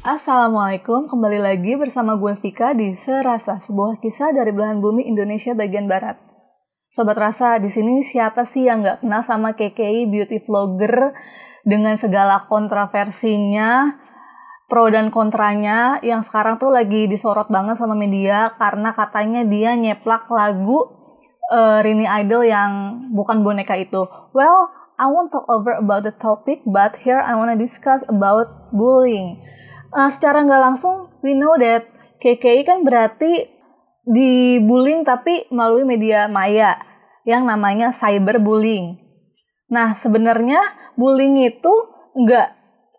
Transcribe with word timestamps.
Assalamualaikum, 0.00 1.04
kembali 1.04 1.36
lagi 1.36 1.76
bersama 1.76 2.16
gue 2.16 2.32
Vika 2.40 2.72
di 2.72 2.96
Serasa, 2.96 3.60
sebuah 3.60 4.00
kisah 4.00 4.32
dari 4.32 4.48
belahan 4.48 4.80
bumi 4.80 5.04
Indonesia 5.04 5.52
bagian 5.52 5.84
barat. 5.84 6.16
Sobat 6.88 7.20
Rasa, 7.20 7.60
di 7.60 7.68
sini 7.68 8.00
siapa 8.00 8.48
sih 8.48 8.64
yang 8.64 8.80
nggak 8.80 9.04
kenal 9.04 9.20
sama 9.20 9.52
KKI 9.52 10.08
beauty 10.08 10.40
vlogger 10.40 11.12
dengan 11.68 12.00
segala 12.00 12.48
kontroversinya, 12.48 14.00
pro 14.64 14.88
dan 14.88 15.12
kontranya, 15.12 16.00
yang 16.00 16.24
sekarang 16.24 16.56
tuh 16.56 16.72
lagi 16.72 17.04
disorot 17.04 17.52
banget 17.52 17.76
sama 17.76 17.92
media 17.92 18.56
karena 18.56 18.96
katanya 18.96 19.44
dia 19.44 19.76
nyeplak 19.76 20.24
lagu 20.32 20.99
eh, 21.50 21.78
Rini 21.82 22.06
Idol 22.06 22.46
yang 22.46 22.70
bukan 23.10 23.42
boneka 23.42 23.74
itu. 23.74 24.06
Well, 24.30 24.70
I 25.00 25.08
won't 25.08 25.32
talk 25.32 25.48
over 25.48 25.74
about 25.74 26.04
the 26.04 26.12
topic, 26.12 26.60
but 26.68 27.00
here 27.00 27.18
I 27.18 27.34
wanna 27.34 27.56
discuss 27.56 28.04
about 28.06 28.70
bullying. 28.70 29.40
Uh, 29.90 30.12
secara 30.12 30.46
nggak 30.46 30.60
langsung, 30.60 31.10
we 31.24 31.34
know 31.34 31.56
that 31.58 31.88
KKI 32.20 32.62
kan 32.68 32.84
berarti 32.84 33.48
dibullying 34.04 35.02
tapi 35.02 35.48
melalui 35.48 35.88
media 35.88 36.28
maya 36.28 36.78
yang 37.24 37.48
namanya 37.48 37.96
cyberbullying. 37.96 39.00
Nah, 39.72 39.96
sebenarnya 39.96 40.60
bullying 41.00 41.48
itu 41.48 41.74
nggak 42.12 42.48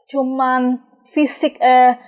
cuman 0.09 0.81
fisik, 1.11 1.61
eh, 1.61 2.01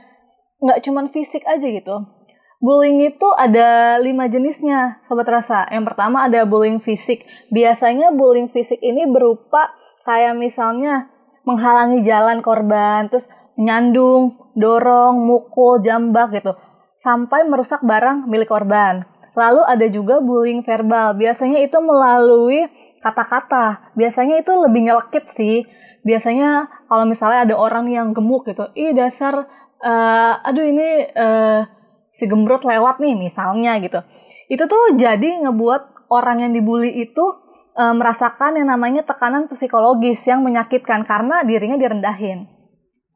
nggak 0.58 0.82
cuman 0.84 1.12
fisik 1.14 1.46
aja 1.46 1.68
gitu. 1.70 2.23
Bullying 2.63 3.03
itu 3.03 3.27
ada 3.35 3.99
lima 3.99 4.31
jenisnya, 4.31 5.03
sobat 5.03 5.27
rasa. 5.27 5.67
Yang 5.67 5.91
pertama 5.91 6.23
ada 6.23 6.48
bullying 6.48 6.80
fisik. 6.80 7.27
Biasanya 7.52 8.16
bullying 8.16 8.48
fisik 8.48 8.80
ini 8.80 9.03
berupa 9.03 9.76
kayak 10.08 10.31
misalnya 10.39 11.11
menghalangi 11.44 12.08
jalan 12.08 12.39
korban, 12.39 13.11
terus 13.11 13.28
nyandung, 13.59 14.39
dorong, 14.55 15.28
mukul, 15.28 15.83
jambak 15.83 16.31
gitu, 16.39 16.55
sampai 17.03 17.44
merusak 17.44 17.83
barang 17.83 18.31
milik 18.31 18.47
korban. 18.47 19.03
Lalu 19.36 19.61
ada 19.67 19.83
juga 19.92 20.23
bullying 20.23 20.64
verbal. 20.64 21.20
Biasanya 21.20 21.59
itu 21.59 21.83
melalui 21.83 22.64
kata-kata. 23.03 23.92
Biasanya 24.00 24.39
itu 24.39 24.55
lebih 24.55 24.88
nyelekit 24.88 25.27
sih. 25.36 25.67
Biasanya 26.08 26.72
kalau 26.88 27.03
misalnya 27.03 27.44
ada 27.44 27.55
orang 27.59 27.92
yang 27.92 28.16
gemuk 28.16 28.48
gitu, 28.48 28.72
ih 28.72 28.95
dasar, 28.95 29.52
eh, 29.83 30.48
aduh 30.48 30.64
ini 30.64 31.11
eh, 31.11 31.83
si 32.14 32.30
gembrot 32.30 32.64
lewat 32.64 33.02
nih 33.02 33.17
misalnya 33.17 33.78
gitu. 33.81 34.00
Itu 34.47 34.69
tuh 34.69 34.94
jadi 34.95 35.42
ngebuat 35.44 36.09
orang 36.14 36.45
yang 36.45 36.52
dibully 36.53 36.94
itu 36.94 37.25
eh, 37.73 37.94
merasakan 37.94 38.61
yang 38.61 38.70
namanya 38.70 39.02
tekanan 39.02 39.50
psikologis 39.50 40.22
yang 40.30 40.45
menyakitkan 40.45 41.02
karena 41.03 41.42
dirinya 41.42 41.75
direndahin. 41.75 42.45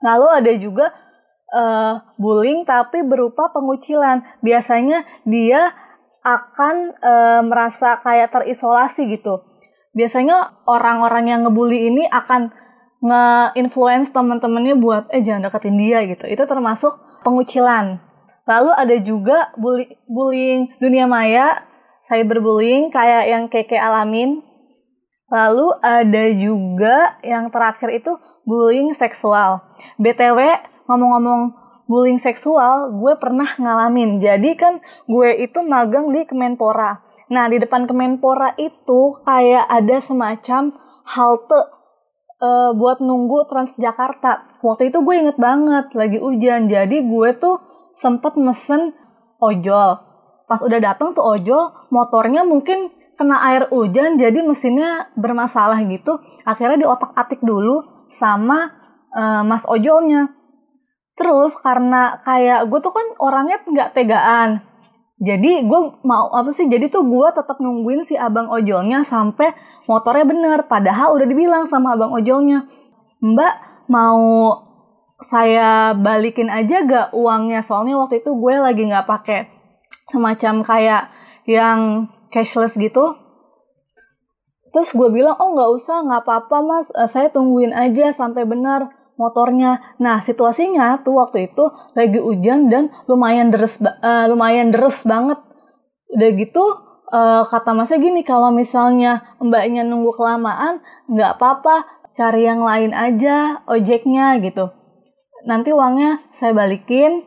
Lalu 0.02 0.28
ada 0.34 0.52
juga 0.58 0.86
eh, 1.54 1.94
bullying 2.18 2.66
tapi 2.66 3.06
berupa 3.06 3.54
pengucilan. 3.54 4.42
Biasanya 4.42 5.06
dia 5.30 5.74
akan 6.26 6.76
eh, 6.98 7.42
merasa 7.46 8.02
kayak 8.02 8.34
terisolasi 8.34 9.06
gitu. 9.14 9.46
Biasanya 9.94 10.66
orang-orang 10.70 11.26
yang 11.26 11.40
ngebully 11.46 11.90
ini 11.90 12.06
akan 12.06 12.54
nge-influence 12.98 14.10
teman-temannya 14.10 14.78
buat 14.78 15.10
eh 15.14 15.22
jangan 15.22 15.50
deketin 15.50 15.78
dia 15.78 16.02
gitu. 16.06 16.26
Itu 16.26 16.50
termasuk 16.50 16.98
pengucilan. 17.22 18.07
Lalu 18.48 18.72
ada 18.72 18.96
juga 19.04 19.52
bully, 19.60 19.92
bullying 20.08 20.72
dunia 20.80 21.04
maya, 21.04 21.68
cyberbullying 22.08 22.90
kayak 22.90 23.24
yang 23.28 23.44
keke 23.52 23.76
alamin. 23.76 24.42
Lalu 25.28 25.76
ada 25.84 26.26
juga 26.32 27.20
yang 27.20 27.52
terakhir 27.52 28.00
itu 28.00 28.16
bullying 28.48 28.96
seksual. 28.96 29.60
BTW 30.00 30.40
ngomong-ngomong 30.88 31.52
bullying 31.92 32.20
seksual, 32.24 32.96
gue 32.96 33.14
pernah 33.20 33.52
ngalamin. 33.60 34.24
Jadi 34.24 34.56
kan 34.56 34.80
gue 35.04 35.30
itu 35.44 35.60
magang 35.68 36.16
di 36.16 36.24
Kemenpora. 36.24 37.04
Nah, 37.28 37.52
di 37.52 37.60
depan 37.60 37.84
Kemenpora 37.84 38.56
itu 38.56 39.20
kayak 39.28 39.68
ada 39.68 39.98
semacam 40.00 40.72
halte 41.04 41.60
eh, 42.40 42.72
buat 42.72 43.04
nunggu 43.04 43.52
Transjakarta. 43.52 44.64
Waktu 44.64 44.96
itu 44.96 45.04
gue 45.04 45.16
inget 45.28 45.36
banget, 45.36 45.92
lagi 45.92 46.24
hujan. 46.24 46.72
Jadi 46.72 47.04
gue 47.04 47.30
tuh 47.36 47.60
sempet 47.98 48.38
mesen 48.38 48.94
ojol. 49.42 49.98
Pas 50.48 50.62
udah 50.64 50.80
datang 50.80 51.12
tuh 51.12 51.26
ojol, 51.26 51.74
motornya 51.92 52.46
mungkin 52.48 52.94
kena 53.18 53.42
air 53.50 53.68
hujan, 53.74 54.16
jadi 54.22 54.46
mesinnya 54.46 55.10
bermasalah 55.18 55.82
gitu. 55.90 56.22
Akhirnya 56.46 56.88
diotak-atik 56.88 57.42
dulu 57.42 58.08
sama 58.14 58.72
eh, 59.12 59.42
mas 59.44 59.66
ojolnya. 59.66 60.32
Terus 61.18 61.58
karena 61.58 62.22
kayak 62.22 62.70
gue 62.70 62.80
tuh 62.80 62.94
kan 62.94 63.08
orangnya 63.18 63.58
nggak 63.66 63.90
tegaan. 63.98 64.62
Jadi 65.18 65.66
gue 65.66 65.80
mau 66.06 66.30
apa 66.30 66.54
sih? 66.54 66.70
Jadi 66.70 66.94
tuh 66.94 67.02
gue 67.10 67.28
tetap 67.34 67.58
nungguin 67.58 68.06
si 68.06 68.14
abang 68.14 68.54
ojolnya 68.54 69.02
sampai 69.02 69.50
motornya 69.90 70.30
bener. 70.30 70.60
Padahal 70.70 71.18
udah 71.18 71.26
dibilang 71.26 71.66
sama 71.66 71.98
abang 71.98 72.14
ojolnya, 72.14 72.70
Mbak 73.18 73.54
mau 73.90 74.54
saya 75.22 75.98
balikin 75.98 76.50
aja 76.50 76.86
gak 76.86 77.08
uangnya? 77.14 77.66
Soalnya 77.66 77.98
waktu 77.98 78.22
itu 78.22 78.38
gue 78.38 78.54
lagi 78.62 78.86
nggak 78.86 79.08
pakai 79.10 79.50
semacam 80.14 80.62
kayak 80.62 81.04
yang 81.50 82.12
cashless 82.30 82.78
gitu. 82.78 83.18
Terus 84.76 84.94
gue 84.94 85.10
bilang, 85.10 85.34
oh 85.42 85.58
nggak 85.58 85.72
usah, 85.74 85.98
nggak 86.06 86.22
apa-apa 86.22 86.58
mas, 86.62 86.88
Eh, 86.94 87.10
saya 87.10 87.34
tungguin 87.34 87.74
aja 87.74 88.14
sampai 88.14 88.46
benar 88.46 88.94
motornya. 89.18 89.98
Nah 89.98 90.22
situasinya 90.22 91.02
tuh 91.02 91.18
waktu 91.18 91.50
itu 91.50 91.66
lagi 91.98 92.22
hujan 92.22 92.70
dan 92.70 92.94
lumayan 93.10 93.50
deres, 93.50 93.82
eh, 93.82 94.26
lumayan 94.30 94.70
deres 94.70 95.02
banget. 95.02 95.42
Udah 96.14 96.30
gitu 96.38 96.64
eh, 97.08 97.44
kata 97.48 97.72
masnya 97.72 98.04
gini, 98.04 98.22
kalau 98.28 98.52
misalnya 98.52 99.40
mbaknya 99.40 99.88
nunggu 99.88 100.12
kelamaan, 100.20 100.84
nggak 101.08 101.40
apa-apa, 101.40 101.88
cari 102.20 102.44
yang 102.44 102.62
lain 102.62 102.92
aja 102.92 103.64
ojeknya 103.66 104.36
gitu. 104.44 104.77
Nanti 105.48 105.72
uangnya 105.72 106.28
saya 106.36 106.52
balikin. 106.52 107.24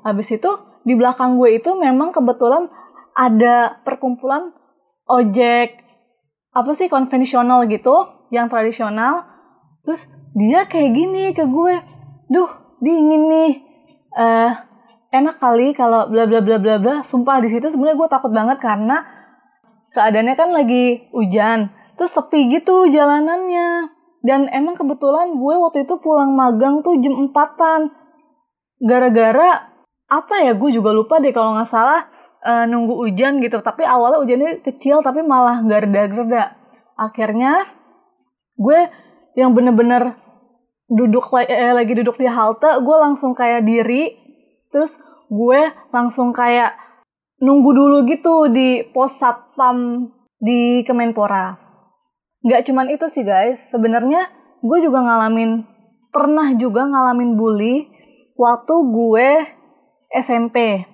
Habis 0.00 0.40
itu 0.40 0.50
di 0.88 0.96
belakang 0.96 1.36
gue 1.36 1.60
itu 1.60 1.76
memang 1.76 2.16
kebetulan 2.16 2.72
ada 3.12 3.84
perkumpulan 3.84 4.56
ojek 5.04 5.84
apa 6.56 6.70
sih 6.72 6.88
konvensional 6.88 7.68
gitu, 7.68 8.08
yang 8.32 8.48
tradisional. 8.48 9.28
Terus 9.84 10.08
dia 10.32 10.64
kayak 10.64 10.90
gini 10.96 11.24
ke 11.36 11.44
gue, 11.44 11.74
duh 12.32 12.50
dingin 12.80 13.28
nih, 13.28 13.52
eh 14.16 14.52
enak 15.12 15.36
kali 15.40 15.76
kalau 15.76 16.08
bla 16.08 16.24
bla 16.24 16.40
bla 16.40 16.56
bla 16.56 16.76
bla. 16.80 16.94
Sumpah 17.04 17.44
di 17.44 17.52
situ 17.52 17.68
sebenarnya 17.68 18.00
gue 18.00 18.08
takut 18.08 18.32
banget 18.32 18.58
karena 18.64 19.04
keadaannya 19.92 20.34
kan 20.36 20.50
lagi 20.56 21.08
hujan, 21.12 21.68
terus 22.00 22.16
sepi 22.16 22.48
gitu 22.48 22.88
jalanannya. 22.88 23.97
Dan 24.18 24.50
emang 24.50 24.74
kebetulan 24.74 25.38
gue 25.38 25.54
waktu 25.54 25.86
itu 25.86 25.94
pulang 26.02 26.34
magang 26.34 26.82
tuh 26.82 26.98
jam 26.98 27.30
4-an. 27.30 27.90
Gara-gara 28.82 29.70
apa 30.08 30.34
ya 30.40 30.56
gue 30.56 30.70
juga 30.72 30.90
lupa 30.90 31.20
deh 31.20 31.30
kalau 31.30 31.54
nggak 31.54 31.70
salah 31.70 32.08
eh, 32.42 32.64
nunggu 32.66 32.98
hujan 32.98 33.38
gitu. 33.38 33.62
Tapi 33.62 33.86
awalnya 33.86 34.18
hujannya 34.22 34.50
kecil 34.66 35.02
tapi 35.06 35.22
malah 35.22 35.62
nggak 35.62 35.80
reda-reda. 35.86 36.58
Akhirnya 36.98 37.66
gue 38.58 38.90
yang 39.38 39.54
bener-bener 39.54 40.18
duduk 40.90 41.30
eh, 41.38 41.70
lagi 41.70 41.94
duduk 41.94 42.18
di 42.18 42.26
halte 42.26 42.82
gue 42.82 42.96
langsung 42.98 43.38
kayak 43.38 43.62
diri. 43.62 44.18
Terus 44.74 44.98
gue 45.30 45.60
langsung 45.94 46.34
kayak 46.34 46.74
nunggu 47.38 47.70
dulu 47.70 47.96
gitu 48.10 48.50
di 48.50 48.82
pos 48.90 49.14
satpam 49.14 50.10
di 50.42 50.82
Kemenpora 50.82 51.67
nggak 52.44 52.62
cuman 52.70 52.86
itu 52.92 53.06
sih 53.10 53.26
guys 53.26 53.58
sebenarnya 53.70 54.30
gue 54.62 54.78
juga 54.82 55.02
ngalamin 55.02 55.66
pernah 56.14 56.54
juga 56.54 56.86
ngalamin 56.86 57.34
bully 57.34 57.90
waktu 58.38 58.74
gue 58.94 59.28
SMP 60.08 60.86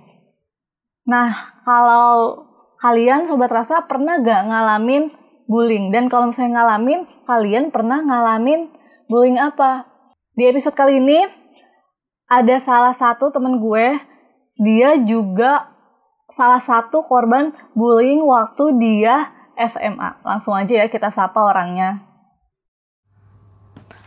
Nah, 1.05 1.61
kalau 1.69 2.41
kalian 2.81 3.29
sobat 3.29 3.53
rasa 3.53 3.85
pernah 3.85 4.17
gak 4.25 4.49
ngalamin 4.49 5.13
bullying? 5.45 5.93
Dan 5.93 6.09
kalau 6.09 6.33
misalnya 6.33 6.65
ngalamin, 6.65 7.05
kalian 7.29 7.69
pernah 7.69 8.01
ngalamin 8.01 8.73
bullying 9.09 9.37
apa? 9.37 9.85
Di 10.33 10.49
episode 10.49 10.73
kali 10.73 10.99
ini 10.99 11.29
ada 12.25 12.57
salah 12.65 12.97
satu 12.97 13.29
temen 13.29 13.61
gue, 13.61 14.01
dia 14.65 14.97
juga 15.05 15.69
salah 16.33 16.65
satu 16.65 17.05
korban 17.05 17.53
bullying 17.77 18.25
waktu 18.25 18.81
dia 18.81 19.29
SMA. 19.59 20.21
Langsung 20.23 20.55
aja 20.55 20.85
ya 20.85 20.87
kita 20.91 21.11
sapa 21.15 21.39
orangnya. 21.39 22.03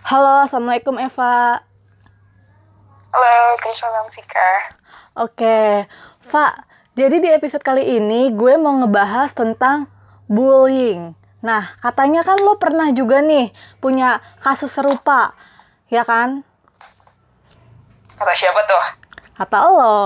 Halo, 0.07 0.47
Assalamualaikum 0.47 0.95
Eva. 0.99 1.59
Halo, 3.11 3.27
Waalaikumsalam 3.27 4.07
Vika. 4.15 4.51
Oke, 5.19 5.89
Fa. 6.23 6.63
Jadi 6.97 7.21
di 7.21 7.29
episode 7.29 7.61
kali 7.61 7.97
ini 7.99 8.33
gue 8.33 8.57
mau 8.57 8.73
ngebahas 8.79 9.29
tentang 9.35 9.85
bullying. 10.25 11.13
Nah, 11.45 11.77
katanya 11.77 12.25
kan 12.25 12.41
lo 12.41 12.57
pernah 12.57 12.89
juga 12.89 13.21
nih 13.21 13.53
punya 13.77 14.23
kasus 14.41 14.73
serupa, 14.73 15.37
ya 15.93 16.01
kan? 16.01 16.41
Kata 18.17 18.33
siapa 18.33 18.59
tuh? 18.65 18.83
Kata 19.37 19.57
lo. 19.69 19.97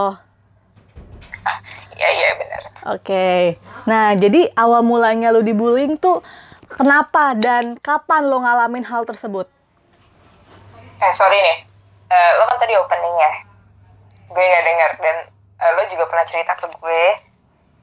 Iya, 2.01 2.09
iya 2.17 2.29
benar. 2.33 2.61
Oke. 2.97 3.29
Nah, 3.85 4.17
jadi 4.17 4.49
awal 4.57 4.81
mulanya 4.81 5.29
lo 5.29 5.45
dibullying 5.45 6.01
tuh 6.01 6.25
kenapa 6.65 7.37
dan 7.37 7.77
kapan 7.77 8.25
lo 8.25 8.41
ngalamin 8.41 8.81
hal 8.89 9.05
tersebut? 9.05 9.45
Eh, 10.97 11.13
sorry 11.13 11.37
nih. 11.37 11.57
Eh, 12.09 12.31
lo 12.41 12.43
kan 12.49 12.57
tadi 12.57 12.73
opening 12.73 13.15
ya. 13.21 13.33
Gue 14.33 14.41
nggak 14.41 14.65
dengar 14.65 14.91
dan 14.97 15.17
eh, 15.61 15.71
lo 15.77 15.81
juga 15.93 16.09
pernah 16.09 16.25
cerita 16.25 16.57
ke 16.57 16.65
gue. 16.73 17.03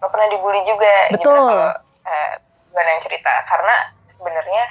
Lo 0.02 0.06
pernah 0.10 0.26
dibully 0.34 0.66
juga. 0.66 0.94
Betul. 1.14 1.30
Kalau 1.30 1.78
eh, 2.10 2.32
gue 2.74 2.82
yang 2.82 3.02
cerita? 3.06 3.32
Karena 3.46 3.74
sebenarnya 4.18 4.64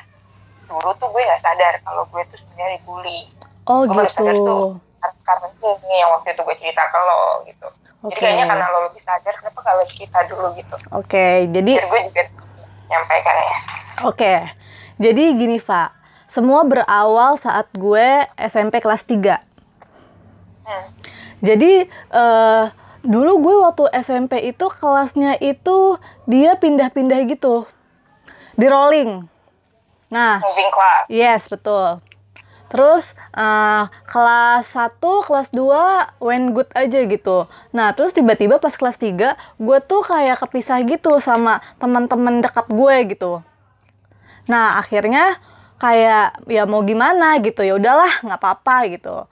dulu 0.67 0.91
tuh 0.99 1.07
gue 1.07 1.23
nggak 1.23 1.39
sadar 1.39 1.73
kalau 1.87 2.03
gue 2.11 2.19
tuh 2.27 2.35
sebenarnya 2.35 2.83
dibully. 2.83 3.31
Oh 3.63 3.87
gue 3.87 3.95
baru 3.95 4.11
sadar 4.11 4.35
tuh 4.43 4.43
gitu. 4.43 4.55
kar- 4.99 5.19
karena 5.23 5.47
ini 5.55 5.95
yang 6.03 6.11
waktu 6.11 6.35
itu 6.35 6.41
gue 6.43 6.55
cerita 6.59 6.83
ke 6.91 6.99
lo 6.99 7.47
gitu. 7.47 7.67
Jadi 7.97 8.13
Oke. 8.13 8.21
kayaknya 8.21 8.45
karena 8.45 8.65
lo 8.69 8.79
lebih 8.93 9.01
sadar, 9.01 9.33
kenapa 9.41 9.59
kalau 9.65 9.83
cerita 9.89 10.19
dulu 10.29 10.47
gitu? 10.53 10.75
Oke, 10.93 11.49
jadi 11.49 11.73
Biar 11.81 11.89
gue 11.89 12.01
juga 12.13 12.23
nyampaikan 12.87 13.35
ya. 13.35 13.57
Oke, 14.05 14.33
jadi 15.01 15.23
gini 15.33 15.57
Fa, 15.57 15.89
semua 16.29 16.61
berawal 16.61 17.41
saat 17.41 17.65
gue 17.73 18.07
SMP 18.37 18.77
kelas 18.85 19.01
3. 19.01 19.41
Hmm. 20.61 20.87
Jadi 21.41 21.89
eh, 21.89 22.63
dulu 23.01 23.31
gue 23.41 23.55
waktu 23.65 23.83
SMP 24.05 24.45
itu 24.45 24.65
kelasnya 24.77 25.41
itu 25.41 25.97
dia 26.29 26.53
pindah-pindah 26.53 27.17
gitu, 27.25 27.65
di 28.53 28.67
rolling. 28.69 29.25
Nah, 30.13 30.37
Moving 30.39 30.69
class. 30.71 31.03
yes 31.09 31.49
betul. 31.49 31.97
Terus 32.67 33.15
eh, 33.35 33.83
kelas 34.07 34.65
1, 34.71 34.99
kelas 34.99 35.47
2 35.55 36.23
went 36.23 36.47
good 36.51 36.69
aja 36.75 36.99
gitu. 37.07 37.47
Nah, 37.71 37.95
terus 37.95 38.11
tiba-tiba 38.11 38.59
pas 38.59 38.75
kelas 38.75 38.99
3, 38.99 39.35
gue 39.59 39.77
tuh 39.83 40.01
kayak 40.03 40.43
kepisah 40.43 40.83
gitu 40.83 41.19
sama 41.23 41.63
teman-teman 41.79 42.43
dekat 42.43 42.67
gue 42.67 42.95
gitu. 43.15 43.39
Nah, 44.47 44.79
akhirnya 44.79 45.39
kayak 45.77 46.43
ya 46.47 46.63
mau 46.67 46.83
gimana 46.83 47.37
gitu. 47.43 47.63
Ya 47.63 47.77
udahlah, 47.77 48.23
nggak 48.23 48.39
apa-apa 48.39 48.77
gitu. 48.91 49.27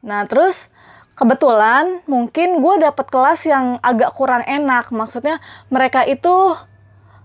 Nah, 0.00 0.24
terus 0.24 0.70
kebetulan 1.18 2.00
mungkin 2.08 2.64
gue 2.64 2.74
dapet 2.80 3.06
kelas 3.12 3.44
yang 3.44 3.76
agak 3.84 4.14
kurang 4.16 4.40
enak. 4.48 4.88
Maksudnya 4.88 5.38
mereka 5.68 6.06
itu 6.08 6.56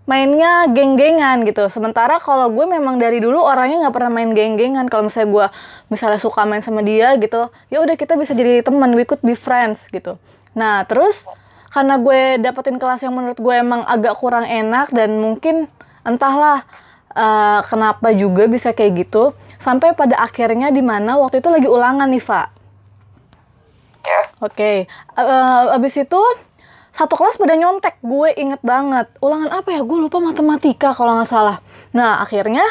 mainnya 0.05 0.69
geng-gengan 0.69 1.45
gitu. 1.45 1.65
Sementara 1.69 2.21
kalau 2.21 2.49
gue 2.53 2.65
memang 2.65 3.01
dari 3.01 3.17
dulu 3.17 3.41
orangnya 3.41 3.85
nggak 3.85 3.95
pernah 3.97 4.11
main 4.13 4.31
geng-gengan. 4.33 4.85
Kalau 4.85 5.09
misalnya 5.09 5.29
gue 5.29 5.45
misalnya 5.89 6.19
suka 6.21 6.45
main 6.45 6.61
sama 6.61 6.85
dia 6.85 7.17
gitu, 7.17 7.49
ya 7.73 7.81
udah 7.81 7.97
kita 7.97 8.13
bisa 8.17 8.37
jadi 8.37 8.61
teman, 8.61 8.93
we 8.93 9.03
could 9.03 9.21
be 9.25 9.33
friends 9.33 9.83
gitu. 9.89 10.17
Nah 10.53 10.85
terus 10.85 11.25
karena 11.73 11.99
gue 11.99 12.39
dapetin 12.39 12.79
kelas 12.79 13.03
yang 13.03 13.11
menurut 13.11 13.35
gue 13.35 13.55
emang 13.57 13.83
agak 13.83 14.15
kurang 14.15 14.47
enak 14.47 14.93
dan 14.95 15.19
mungkin 15.19 15.67
entahlah 16.07 16.63
eh, 17.11 17.59
kenapa 17.67 18.13
juga 18.13 18.47
bisa 18.47 18.71
kayak 18.71 19.09
gitu. 19.09 19.33
Sampai 19.59 19.97
pada 19.97 20.21
akhirnya 20.21 20.69
di 20.69 20.85
mana 20.85 21.17
waktu 21.17 21.41
itu 21.41 21.49
lagi 21.49 21.65
ulangan 21.65 22.05
nih, 22.05 22.21
Fa. 22.21 22.53
Ya. 24.05 24.21
Oke, 24.37 24.85
Eh, 25.17 25.63
abis 25.73 25.97
itu 25.97 26.21
satu 26.95 27.19
kelas 27.19 27.35
pada 27.35 27.59
nyontek, 27.59 27.99
gue 27.99 28.31
inget 28.39 28.63
banget. 28.63 29.11
Ulangan 29.19 29.51
apa 29.51 29.75
ya? 29.75 29.83
Gue 29.83 29.99
lupa 29.99 30.23
matematika 30.23 30.95
kalau 30.95 31.19
nggak 31.19 31.27
salah. 31.27 31.59
Nah 31.91 32.23
akhirnya 32.23 32.63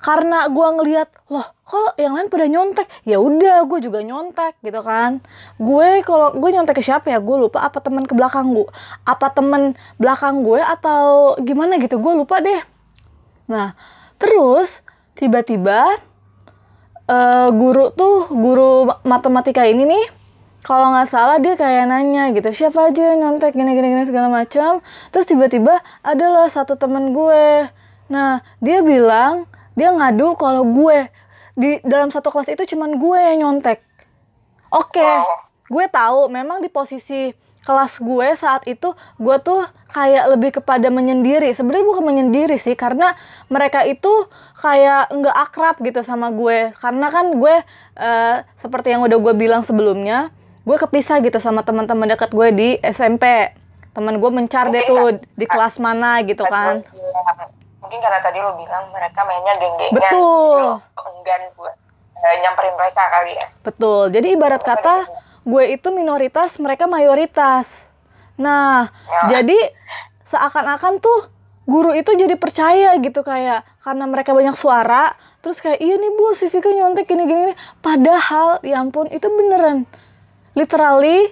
karena 0.00 0.48
gue 0.48 0.66
ngelihat, 0.80 1.12
loh 1.28 1.44
kok 1.68 2.00
yang 2.00 2.16
lain 2.16 2.32
pada 2.32 2.48
nyontek? 2.48 2.88
Ya 3.04 3.20
udah, 3.20 3.68
gue 3.68 3.78
juga 3.84 4.00
nyontek 4.00 4.56
gitu 4.64 4.80
kan. 4.80 5.20
Gue 5.60 6.00
kalau 6.08 6.32
gue 6.32 6.50
nyontek 6.56 6.80
ke 6.80 6.82
siapa 6.82 7.12
ya? 7.12 7.20
Gue 7.20 7.36
lupa. 7.36 7.60
Apa 7.60 7.84
teman 7.84 8.08
ke 8.08 8.16
belakang 8.16 8.56
gue? 8.56 8.64
Apa 9.04 9.28
teman 9.28 9.76
belakang 10.00 10.40
gue 10.40 10.56
atau 10.64 11.36
gimana 11.44 11.76
gitu? 11.76 12.00
Gue 12.00 12.16
lupa 12.16 12.40
deh. 12.40 12.64
Nah 13.44 13.76
terus 14.16 14.80
tiba-tiba 15.20 16.00
eh, 17.04 17.48
guru 17.52 17.92
tuh 17.92 18.24
guru 18.32 18.88
ma- 18.88 19.00
matematika 19.04 19.68
ini 19.68 19.84
nih 19.84 20.19
kalau 20.60 20.92
nggak 20.92 21.08
salah 21.08 21.40
dia 21.40 21.56
kayak 21.56 21.88
nanya 21.88 22.36
gitu 22.36 22.52
siapa 22.52 22.92
aja 22.92 23.16
yang 23.16 23.24
nyontek 23.24 23.56
gini 23.56 23.72
gini 23.72 23.96
gini 23.96 24.04
segala 24.04 24.28
macam 24.28 24.84
terus 25.08 25.24
tiba-tiba 25.24 25.80
adalah 26.04 26.52
satu 26.52 26.76
temen 26.76 27.16
gue. 27.16 27.68
Nah 28.12 28.44
dia 28.60 28.84
bilang 28.84 29.48
dia 29.72 29.88
ngadu 29.88 30.36
kalau 30.36 30.68
gue 30.68 31.08
di 31.56 31.80
dalam 31.84 32.12
satu 32.12 32.28
kelas 32.28 32.52
itu 32.52 32.76
cuman 32.76 33.00
gue 33.00 33.18
yang 33.18 33.38
nyontek. 33.48 33.80
Oke 34.68 35.00
Wow. 35.00 35.48
gue 35.70 35.86
tahu 35.88 36.20
memang 36.28 36.60
di 36.60 36.68
posisi 36.68 37.32
kelas 37.60 38.00
gue 38.00 38.28
saat 38.36 38.64
itu 38.68 38.92
gue 39.20 39.36
tuh 39.40 39.64
kayak 39.96 40.24
lebih 40.36 40.50
kepada 40.60 40.92
menyendiri. 40.92 41.56
Sebenarnya 41.56 41.88
bukan 41.88 42.04
menyendiri 42.04 42.60
sih 42.60 42.76
karena 42.76 43.16
mereka 43.48 43.88
itu 43.88 44.28
kayak 44.60 45.08
nggak 45.08 45.36
akrab 45.48 45.76
gitu 45.80 46.04
sama 46.04 46.28
gue. 46.28 46.76
Karena 46.76 47.08
kan 47.08 47.32
gue 47.32 47.64
eh, 47.96 48.36
seperti 48.60 48.92
yang 48.92 49.08
udah 49.08 49.16
gue 49.16 49.34
bilang 49.40 49.64
sebelumnya 49.64 50.28
gue 50.70 50.78
kepisah 50.78 51.18
gitu 51.18 51.42
sama 51.42 51.66
teman-teman 51.66 52.06
dekat 52.06 52.30
gue 52.30 52.48
di 52.54 52.68
SMP 52.86 53.50
teman 53.90 54.14
gue 54.16 54.30
mencar 54.30 54.70
deh 54.70 54.86
tuh 54.86 55.18
kan- 55.18 55.22
di 55.34 55.42
kelas 55.44 55.82
mana 55.82 56.22
gitu 56.22 56.46
kan 56.46 56.86
mungkin 57.80 57.98
karena 57.98 58.22
tadi 58.22 58.38
lo 58.38 58.54
bilang 58.54 58.86
mereka 58.88 59.26
mainnya 59.26 59.58
geng-gengan 59.58 59.98
Betul. 59.98 60.62
enggan 61.10 61.42
buat 61.52 61.74
eh, 62.14 62.36
nyamperin 62.38 62.74
mereka 62.78 63.02
kali 63.10 63.34
ya 63.34 63.46
Betul. 63.60 64.02
Jadi 64.08 64.26
ibarat 64.30 64.62
kata 64.62 65.10
gue 65.40 65.64
itu 65.70 65.88
minoritas, 65.90 66.54
mereka 66.56 66.84
mayoritas. 66.84 67.64
Nah, 68.36 68.92
Ya. 69.26 69.40
jadi 69.40 69.56
seakan-akan 70.26 71.00
tuh 71.00 71.32
guru 71.64 71.90
itu 71.90 72.12
jadi 72.12 72.36
percaya 72.36 72.92
gitu 72.96 73.20
kayak 73.20 73.64
karena 73.80 74.04
mereka 74.04 74.30
banyak 74.30 74.52
suara, 74.54 75.12
terus 75.40 75.58
kayak 75.58 75.76
iya 75.78 75.96
nih 75.96 76.12
Bu, 76.12 76.32
si 76.34 76.46
Vika 76.46 76.68
nyontek 76.68 77.04
gini. 77.04 77.24
gini." 77.24 77.52
Padahal 77.80 78.60
ya 78.62 78.78
ampun 78.78 79.08
itu 79.08 79.24
beneran. 79.26 79.88
Literally 80.58 81.30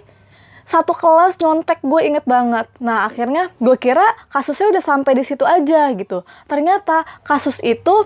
satu 0.68 0.92
kelas 0.92 1.40
nyontek 1.40 1.80
gue 1.80 2.00
inget 2.04 2.28
banget. 2.28 2.68
Nah 2.78 3.08
akhirnya 3.08 3.48
gue 3.56 3.76
kira 3.80 4.04
kasusnya 4.28 4.68
udah 4.76 4.84
sampai 4.84 5.16
di 5.16 5.24
situ 5.24 5.48
aja 5.48 5.88
gitu. 5.96 6.28
Ternyata 6.44 7.08
kasus 7.24 7.56
itu 7.64 8.04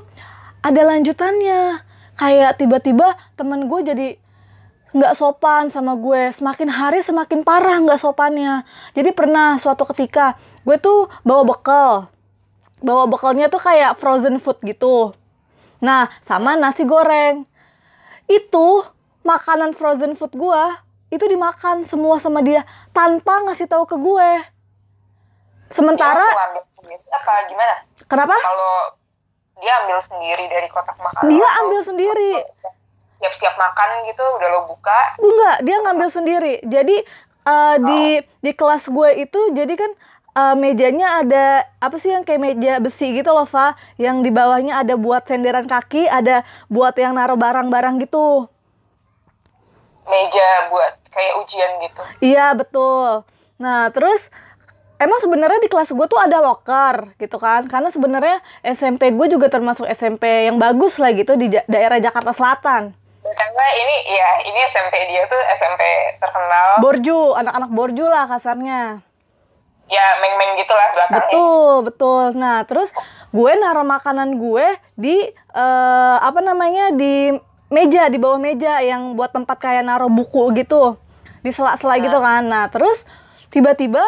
ada 0.63 0.81
lanjutannya. 0.87 1.83
Kayak 2.15 2.63
tiba-tiba 2.63 3.19
temen 3.35 3.67
gue 3.67 3.81
jadi 3.83 4.09
nggak 4.95 5.19
sopan 5.19 5.75
sama 5.75 5.99
gue. 5.99 6.31
Semakin 6.31 6.71
hari 6.71 7.03
semakin 7.03 7.43
parah 7.43 7.83
nggak 7.83 7.99
sopannya. 7.99 8.63
Jadi 8.95 9.11
pernah 9.11 9.59
suatu 9.59 9.83
ketika 9.91 10.39
gue 10.63 10.79
tuh 10.79 11.11
bawa 11.27 11.43
bekal. 11.43 12.07
Bawa 12.79 13.11
bekalnya 13.11 13.51
tuh 13.51 13.59
kayak 13.59 13.99
frozen 13.99 14.39
food 14.39 14.63
gitu. 14.63 15.19
Nah 15.83 16.07
sama 16.23 16.55
nasi 16.55 16.87
goreng. 16.87 17.43
Itu 18.31 18.87
makanan 19.27 19.75
frozen 19.75 20.15
food 20.15 20.39
gue 20.39 20.65
itu 21.13 21.25
dimakan 21.29 21.85
semua 21.85 22.17
sama 22.17 22.41
dia 22.41 22.65
tanpa 22.91 23.45
ngasih 23.45 23.69
tahu 23.69 23.85
ke 23.85 23.95
gue. 23.95 24.31
Sementara 25.69 26.25
dia 26.25 26.33
langsung 26.33 26.49
ambil 26.49 26.65
sendiri 26.77 27.01
apa 27.13 27.33
gimana 27.49 27.75
kenapa? 28.05 28.37
kalau 28.37 28.75
dia 29.57 29.73
ambil 29.81 29.99
sendiri 30.05 30.45
dari 30.49 30.69
kotak 30.69 30.97
makanan 30.99 31.29
Dia 31.29 31.49
ambil 31.63 31.81
sendiri. 31.81 32.33
siap-siap 33.17 33.55
makan 33.55 33.89
gitu 34.05 34.25
udah 34.37 34.49
lo 34.51 34.61
buka 34.67 34.99
Enggak, 35.17 35.57
dia 35.63 35.77
ngambil 35.79 36.09
sendiri. 36.11 36.55
Jadi 36.67 36.97
eh, 37.47 37.77
di 37.79 38.03
di 38.43 38.53
kelas 38.53 38.91
gue 38.91 39.11
itu 39.23 39.41
jadi 39.55 39.75
kan 39.79 39.91
eh, 40.35 40.57
mejanya 40.59 41.23
ada 41.23 41.45
apa 41.79 41.97
sih 41.97 42.11
yang 42.11 42.27
kayak 42.27 42.43
meja 42.43 42.73
besi 42.77 43.15
gitu 43.15 43.31
loh, 43.31 43.47
Fa, 43.47 43.79
yang 43.95 44.21
di 44.21 44.35
bawahnya 44.35 44.83
ada 44.83 44.99
buat 44.99 45.23
senderan 45.25 45.65
kaki, 45.65 46.11
ada 46.11 46.43
buat 46.67 46.99
yang 46.99 47.15
naruh 47.15 47.39
barang-barang 47.39 48.03
gitu. 48.03 48.51
meja 50.03 50.67
buat 50.67 50.99
kayak 51.13 51.35
ujian 51.39 51.71
gitu 51.81 52.03
Iya, 52.25 52.53
betul. 52.53 53.23
Nah, 53.57 53.89
terus 53.89 54.27
emang 54.97 55.19
sebenarnya 55.19 55.59
di 55.59 55.69
kelas 55.69 55.89
gue 55.89 56.07
tuh 56.07 56.17
ada 56.17 56.39
locker 56.39 57.15
gitu 57.17 57.37
kan. 57.37 57.65
Karena 57.65 57.89
sebenarnya 57.89 58.41
SMP 58.65 59.11
gue 59.11 59.27
juga 59.29 59.47
termasuk 59.47 59.87
SMP 59.89 60.25
yang 60.47 60.57
bagus 60.57 60.97
lah 60.97 61.11
gitu 61.11 61.35
di 61.35 61.49
ja- 61.49 61.67
daerah 61.67 61.99
Jakarta 61.99 62.33
Selatan. 62.33 62.97
karena 63.23 63.67
ini 63.73 63.97
ya 64.11 64.29
ini 64.43 64.61
SMP 64.69 64.95
dia 65.07 65.23
tuh 65.25 65.39
SMP 65.55 65.81
terkenal 66.19 66.69
Borju, 66.79 67.33
anak-anak 67.35 67.71
borju 67.71 68.05
lah 68.05 68.27
kasarnya. 68.27 68.99
ya 69.85 70.07
meng-meng 70.19 70.57
gitulah 70.57 70.89
belakangnya 70.91 71.21
Betul, 71.29 71.75
betul. 71.85 72.25
Nah, 72.35 72.59
terus 72.63 72.91
gue 73.31 73.53
naruh 73.55 73.85
makanan 73.85 74.35
gue 74.35 74.67
di 74.97 75.17
eh, 75.31 76.17
apa 76.19 76.41
namanya 76.41 76.91
di 76.91 77.31
meja 77.73 78.07
di 78.13 78.21
bawah 78.21 78.37
meja 78.37 78.85
yang 78.85 79.17
buat 79.17 79.33
tempat 79.33 79.57
kayak 79.57 79.89
naruh 79.89 80.13
buku 80.13 80.53
gitu 80.61 81.01
di 81.41 81.51
sela-sela 81.51 81.97
gitu 81.99 82.21
kan. 82.21 82.45
Nah, 82.45 82.69
terus 82.69 83.03
tiba-tiba 83.49 84.05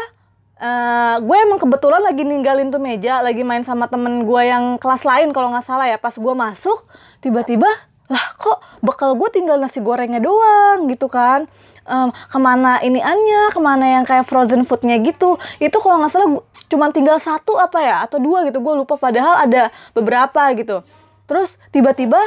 eh, 0.60 1.16
gue 1.18 1.36
emang 1.40 1.58
kebetulan 1.58 2.04
lagi 2.04 2.22
ninggalin 2.22 2.68
tuh 2.68 2.78
meja, 2.78 3.24
lagi 3.24 3.40
main 3.42 3.64
sama 3.64 3.88
temen 3.88 4.28
gue 4.28 4.42
yang 4.44 4.76
kelas 4.76 5.02
lain 5.02 5.32
kalau 5.32 5.50
nggak 5.50 5.64
salah 5.64 5.88
ya. 5.88 5.96
Pas 5.96 6.14
gue 6.14 6.34
masuk, 6.36 6.84
tiba-tiba 7.24 7.66
lah 8.04 8.36
kok 8.36 8.60
bekal 8.84 9.16
gue 9.16 9.32
tinggal 9.32 9.56
nasi 9.56 9.80
gorengnya 9.80 10.20
doang 10.20 10.86
gitu 10.92 11.08
kan. 11.08 11.48
Em, 11.84 12.08
ke 12.12 12.38
mana 12.40 12.80
ini 12.80 12.96
annya, 13.00 13.52
ke 13.52 13.60
mana 13.60 13.84
yang 14.00 14.04
kayak 14.08 14.24
frozen 14.24 14.64
foodnya 14.64 14.96
gitu. 15.00 15.36
Itu 15.60 15.80
kalau 15.80 16.00
nggak 16.04 16.12
salah 16.12 16.28
cuman 16.68 16.92
tinggal 16.96 17.20
satu 17.20 17.60
apa 17.60 17.80
ya 17.80 17.96
atau 18.04 18.20
dua 18.20 18.44
gitu. 18.48 18.60
Gue 18.60 18.76
lupa 18.76 19.00
padahal 19.00 19.44
ada 19.48 19.72
beberapa 19.96 20.48
gitu. 20.56 20.80
Terus 21.24 21.56
tiba-tiba 21.72 22.20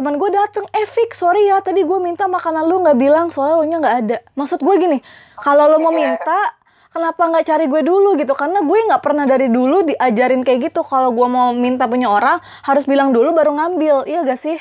teman 0.00 0.16
gue 0.16 0.30
dateng, 0.32 0.64
eh 0.72 0.88
sorry 1.12 1.52
ya 1.52 1.60
tadi 1.60 1.84
gue 1.84 1.98
minta 2.00 2.24
makanan. 2.24 2.64
Lu 2.64 2.80
nggak 2.80 2.96
bilang 2.96 3.28
soalnya 3.28 3.60
lu 3.60 3.64
nya 3.68 3.76
nggak 3.84 3.96
ada. 4.00 4.16
Maksud 4.32 4.64
gue 4.64 4.74
gini, 4.80 4.98
kalau 5.36 5.68
lo 5.68 5.76
mau 5.76 5.92
minta 5.92 6.56
kenapa 6.88 7.28
nggak 7.28 7.44
cari 7.44 7.68
gue 7.68 7.84
dulu 7.84 8.16
gitu? 8.16 8.32
Karena 8.32 8.64
gue 8.64 8.78
nggak 8.80 9.02
pernah 9.04 9.28
dari 9.28 9.52
dulu 9.52 9.84
diajarin 9.84 10.40
kayak 10.40 10.72
gitu. 10.72 10.80
Kalau 10.88 11.12
gue 11.12 11.28
mau 11.28 11.52
minta 11.52 11.84
punya 11.84 12.08
orang 12.08 12.40
harus 12.64 12.88
bilang 12.88 13.12
dulu 13.12 13.36
baru 13.36 13.52
ngambil. 13.52 14.08
Iya 14.08 14.24
gak 14.24 14.40
sih? 14.40 14.56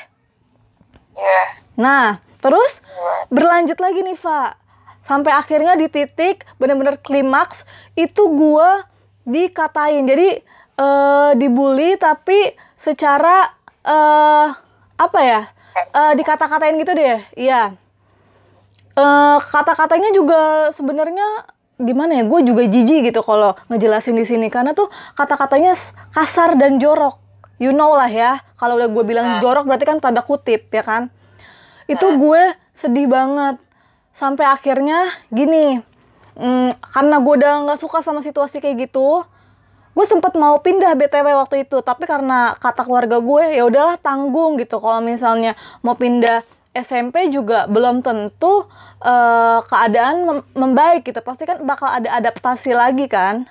Iya. 1.19 1.43
nah 1.75 2.23
terus 2.39 2.79
Iya. 2.79 3.31
berlanjut 3.31 3.79
lagi 3.79 4.03
nih 4.03 4.19
Fa. 4.19 4.59
Sampai 5.07 5.31
akhirnya 5.31 5.79
di 5.79 5.87
titik 5.87 6.43
bener-bener 6.59 6.99
klimaks 6.99 7.63
itu 7.95 8.27
gue 8.35 8.69
dikatain. 9.23 10.03
Jadi 10.03 10.43
eh, 10.79 11.31
dibully 11.39 11.95
tapi 11.95 12.55
secara 12.75 13.55
eh 13.87 14.68
apa 14.99 15.19
ya? 15.23 15.41
Eh, 15.95 16.13
dikata-katain 16.19 16.75
gitu 16.75 16.91
deh. 16.91 17.23
Iya. 17.39 17.79
Eh 18.99 19.37
kata-katanya 19.39 20.11
juga 20.11 20.69
sebenarnya 20.75 21.23
gimana 21.79 22.19
ya? 22.19 22.23
Gue 22.27 22.43
juga 22.43 22.67
jijik 22.67 23.07
gitu 23.07 23.23
kalau 23.23 23.55
ngejelasin 23.71 24.19
di 24.19 24.27
sini. 24.27 24.51
Karena 24.51 24.75
tuh 24.75 24.91
kata-katanya 25.15 25.79
kasar 26.11 26.59
dan 26.59 26.77
jorok. 26.83 27.15
You 27.63 27.71
know 27.71 27.95
lah 27.95 28.11
ya. 28.11 28.43
Kalau 28.59 28.75
udah 28.75 28.91
gue 28.91 29.03
bilang 29.07 29.39
jorok 29.39 29.63
berarti 29.63 29.87
kan 29.87 30.03
tanda 30.03 30.19
kutip 30.19 30.67
ya 30.67 30.83
kan? 30.83 31.07
Itu 31.87 32.19
gue 32.19 32.53
sedih 32.75 33.07
banget. 33.07 33.55
Sampai 34.11 34.43
akhirnya 34.43 35.15
gini. 35.31 35.79
Mm, 36.39 36.75
karena 36.91 37.15
gue 37.19 37.33
udah 37.39 37.53
nggak 37.67 37.79
suka 37.79 37.99
sama 37.99 38.23
situasi 38.23 38.63
kayak 38.63 38.87
gitu 38.87 39.27
gue 39.99 40.07
sempet 40.07 40.31
mau 40.39 40.55
pindah 40.63 40.95
btw 40.95 41.27
waktu 41.43 41.67
itu 41.67 41.83
tapi 41.83 42.07
karena 42.07 42.55
kata 42.55 42.87
keluarga 42.87 43.19
gue 43.19 43.59
ya 43.59 43.67
udahlah 43.67 43.99
tanggung 43.99 44.55
gitu. 44.55 44.79
Kalau 44.79 45.03
misalnya 45.03 45.59
mau 45.83 45.99
pindah 45.99 46.47
SMP 46.71 47.27
juga 47.27 47.67
belum 47.67 47.99
tentu 47.99 48.63
eh, 49.03 49.59
keadaan 49.67 50.15
mem- 50.23 50.47
membaik 50.55 51.03
gitu. 51.03 51.19
Pasti 51.19 51.43
kan 51.43 51.59
bakal 51.67 51.91
ada 51.91 52.15
adaptasi 52.15 52.71
lagi 52.71 53.11
kan? 53.11 53.43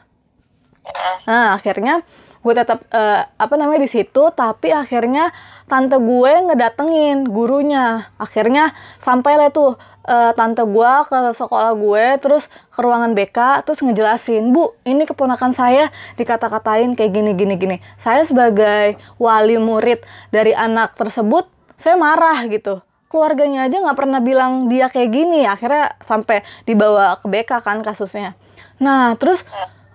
Nah, 1.29 1.61
akhirnya 1.61 2.01
gue 2.41 2.55
tetap 2.57 2.81
eh, 2.97 3.29
apa 3.29 3.55
namanya 3.61 3.85
di 3.85 3.91
situ, 3.93 4.33
tapi 4.33 4.73
akhirnya 4.73 5.29
tante 5.69 6.01
gue 6.01 6.33
ngedatengin 6.49 7.29
gurunya. 7.29 8.09
Akhirnya 8.17 8.73
sampai 9.05 9.37
lah 9.37 9.53
tuh 9.53 9.77
eh, 10.09 10.33
tante 10.33 10.65
gue 10.65 10.93
ke 11.13 11.19
sekolah 11.37 11.77
gue, 11.77 12.05
terus 12.25 12.49
ke 12.49 12.81
ruangan 12.81 13.13
BK, 13.13 13.69
terus 13.69 13.85
ngejelasin, 13.85 14.49
Bu, 14.51 14.73
ini 14.89 15.05
keponakan 15.05 15.53
saya 15.53 15.93
dikata-katain 16.17 16.97
kayak 16.97 17.13
gini, 17.13 17.31
gini, 17.37 17.55
gini. 17.61 17.77
Saya 18.01 18.25
sebagai 18.25 18.97
wali 19.21 19.61
murid 19.61 20.01
dari 20.33 20.57
anak 20.57 20.97
tersebut, 20.97 21.45
saya 21.77 22.01
marah 22.01 22.41
gitu. 22.49 22.81
Keluarganya 23.09 23.69
aja 23.69 23.81
nggak 23.81 23.97
pernah 23.97 24.21
bilang 24.21 24.69
dia 24.69 24.89
kayak 24.93 25.09
gini. 25.13 25.49
Akhirnya 25.49 25.97
sampai 26.05 26.45
dibawa 26.69 27.17
ke 27.21 27.27
BK 27.29 27.65
kan 27.65 27.81
kasusnya. 27.81 28.37
Nah, 28.79 29.17
terus 29.17 29.49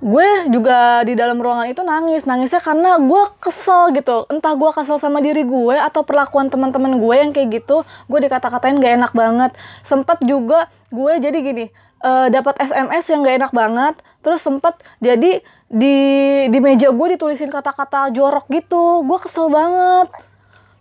gue 0.04 0.28
juga 0.52 1.08
di 1.08 1.16
dalam 1.16 1.40
ruangan 1.40 1.72
itu 1.72 1.80
nangis 1.80 2.28
nangisnya 2.28 2.60
karena 2.60 3.00
gue 3.00 3.24
kesel 3.40 3.96
gitu. 3.96 4.28
Entah 4.28 4.52
gue 4.60 4.70
kesel 4.76 5.00
sama 5.00 5.24
diri 5.24 5.48
gue 5.48 5.76
atau 5.80 6.04
perlakuan 6.04 6.52
teman-teman 6.52 7.00
gue 7.00 7.16
yang 7.16 7.32
kayak 7.32 7.64
gitu 7.64 7.88
gue 8.12 8.20
dikata-katain 8.28 8.84
gak 8.84 8.94
enak 9.00 9.12
banget. 9.16 9.52
Sempet 9.88 10.20
juga 10.28 10.68
gue 10.92 11.12
jadi 11.24 11.38
gini 11.40 11.66
eh, 12.04 12.28
dapat 12.28 12.60
SMS 12.60 13.06
yang 13.08 13.24
gak 13.24 13.38
enak 13.48 13.52
banget 13.56 13.96
terus 14.20 14.40
sempet 14.44 14.76
jadi 15.00 15.40
di 15.72 15.96
di 16.52 16.60
meja 16.60 16.92
gue 16.92 17.08
ditulisin 17.16 17.48
kata-kata 17.48 18.12
jorok 18.12 18.52
gitu. 18.52 19.08
Gue 19.08 19.18
kesel 19.24 19.48
banget 19.48 20.12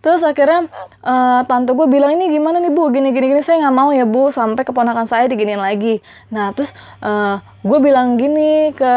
Terus 0.03 0.21
akhirnya 0.27 0.67
eh, 1.01 1.41
tante 1.47 1.71
gue 1.73 1.87
bilang 1.87 2.13
ini 2.19 2.29
gimana 2.29 2.59
nih 2.59 2.75
bu, 2.75 2.91
gini 2.91 3.15
gini 3.15 3.31
gini. 3.31 3.43
Saya 3.47 3.63
nggak 3.63 3.77
mau 3.77 3.91
ya 3.95 4.03
bu 4.03 4.35
sampai 4.35 4.67
keponakan 4.67 5.07
saya 5.07 5.31
diginiin 5.31 5.63
lagi. 5.63 6.03
Nah 6.35 6.51
terus 6.53 6.75
eh, 7.01 7.37
gue 7.41 7.79
bilang 7.79 8.19
gini 8.19 8.75
ke 8.75 8.95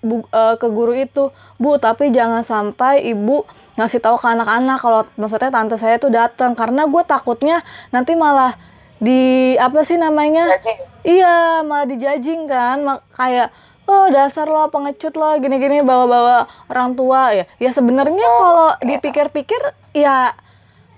bu, 0.00 0.24
eh, 0.32 0.54
ke 0.56 0.66
guru 0.72 0.96
itu, 0.96 1.28
bu 1.60 1.76
tapi 1.76 2.08
jangan 2.10 2.40
sampai 2.40 3.04
ibu 3.04 3.44
ngasih 3.76 4.00
tahu 4.00 4.16
ke 4.16 4.26
anak-anak 4.28 4.76
kalau 4.80 5.00
maksudnya 5.20 5.52
tante 5.52 5.76
saya 5.76 6.00
tuh 6.00 6.10
datang. 6.10 6.56
Karena 6.56 6.88
gue 6.88 7.02
takutnya 7.04 7.60
nanti 7.92 8.16
malah 8.16 8.56
di 8.96 9.54
apa 9.60 9.84
sih 9.84 10.00
namanya? 10.00 10.56
Jadi, 10.56 10.88
Iya, 11.00 11.64
malah 11.64 11.88
dijajing 11.88 12.44
kan, 12.44 12.84
kayak 13.16 13.48
oh 13.90 14.06
dasar 14.14 14.46
lo 14.46 14.70
pengecut 14.70 15.18
lo 15.18 15.34
gini-gini 15.42 15.82
bawa-bawa 15.82 16.46
orang 16.70 16.94
tua 16.94 17.34
ya. 17.34 17.44
Ya 17.58 17.74
sebenarnya 17.74 18.22
kalau 18.22 18.70
dipikir-pikir 18.86 19.58
ya 19.90 20.38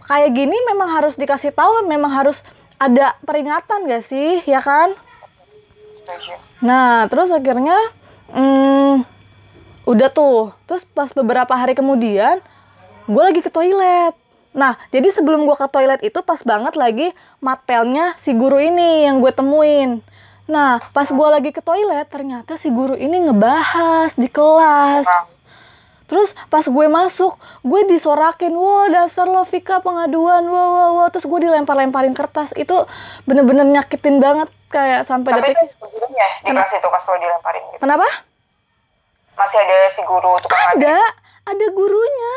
kayak 0.05 0.31
gini 0.37 0.57
memang 0.69 0.93
harus 0.93 1.17
dikasih 1.17 1.57
tahu, 1.57 1.89
memang 1.89 2.13
harus 2.13 2.37
ada 2.77 3.17
peringatan 3.25 3.89
gak 3.89 4.05
sih, 4.05 4.45
ya 4.45 4.61
kan? 4.61 4.93
Nah, 6.61 7.07
terus 7.07 7.31
akhirnya 7.31 7.79
hmm, 8.35 9.07
udah 9.87 10.09
tuh. 10.11 10.53
Terus 10.69 10.83
pas 10.91 11.09
beberapa 11.15 11.55
hari 11.55 11.79
kemudian, 11.79 12.43
gue 13.07 13.23
lagi 13.23 13.41
ke 13.41 13.49
toilet. 13.49 14.13
Nah, 14.53 14.77
jadi 14.93 15.09
sebelum 15.15 15.49
gue 15.49 15.57
ke 15.57 15.65
toilet 15.73 16.03
itu 16.05 16.21
pas 16.21 16.43
banget 16.45 16.77
lagi 16.77 17.09
mapelnya 17.41 18.13
si 18.21 18.37
guru 18.37 18.61
ini 18.61 19.09
yang 19.09 19.23
gue 19.25 19.33
temuin. 19.33 20.05
Nah, 20.51 20.83
pas 20.91 21.07
gue 21.07 21.29
lagi 21.31 21.51
ke 21.55 21.63
toilet, 21.63 22.07
ternyata 22.11 22.59
si 22.59 22.67
guru 22.69 22.99
ini 22.99 23.23
ngebahas 23.31 24.11
di 24.19 24.27
kelas. 24.27 25.07
Terus 26.11 26.35
pas 26.53 26.67
gue 26.67 26.87
masuk, 26.93 27.41
gue 27.65 27.81
disorakin, 27.89 28.53
wah 28.53 28.85
dasar 28.91 29.25
lo 29.25 29.49
Vika 29.49 29.81
pengaduan, 29.81 30.45
wah 30.45 30.69
wah 30.69 30.89
wah. 30.93 31.09
Terus 31.09 31.25
gue 31.25 31.49
dilempar-lemparin 31.49 32.13
kertas, 32.13 32.53
itu 32.59 32.75
bener-bener 33.25 33.65
nyakitin 33.65 34.21
banget 34.21 34.51
kayak 34.69 35.09
sampai 35.09 35.31
tapi 35.37 35.53
detik. 35.53 35.57
itu 35.57 35.65
si 35.73 35.75
gurunya 35.89 36.27
di 36.45 36.51
kelas 36.53 36.71
itu 36.75 36.89
pas 36.93 37.03
lo 37.07 37.15
dilemparin 37.17 37.63
gitu. 37.73 37.81
Kenapa? 37.81 38.07
Masih 39.41 39.59
ada 39.65 39.79
si 39.97 40.03
guru 40.05 40.33
tukang. 40.45 40.69
Ada, 40.77 40.99
ada 41.49 41.67
gurunya. 41.73 42.35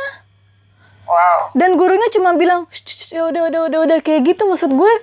Wow. 1.06 1.40
Dan 1.54 1.76
gurunya 1.76 2.08
cuma 2.16 2.34
bilang, 2.40 2.66
"Shh, 2.72 2.82
shh, 2.88 3.12
ya 3.14 3.28
udah 3.28 3.52
udah 3.52 3.62
udah 3.70 3.80
udah 3.92 3.98
kayak 4.02 4.24
gitu 4.36 4.48
maksud 4.48 4.72
gue. 4.72 4.94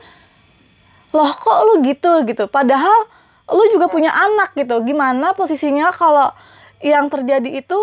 Loh 1.13 1.33
kok 1.37 1.59
lu 1.69 1.75
gitu 1.85 2.25
gitu. 2.25 2.49
Padahal 2.49 3.09
lu 3.53 3.65
juga 3.73 3.89
punya 3.93 4.13
anak 4.13 4.57
gitu. 4.57 4.81
Gimana 4.85 5.37
posisinya 5.37 5.93
kalau 5.93 6.33
yang 6.81 7.13
terjadi 7.13 7.63
itu 7.63 7.79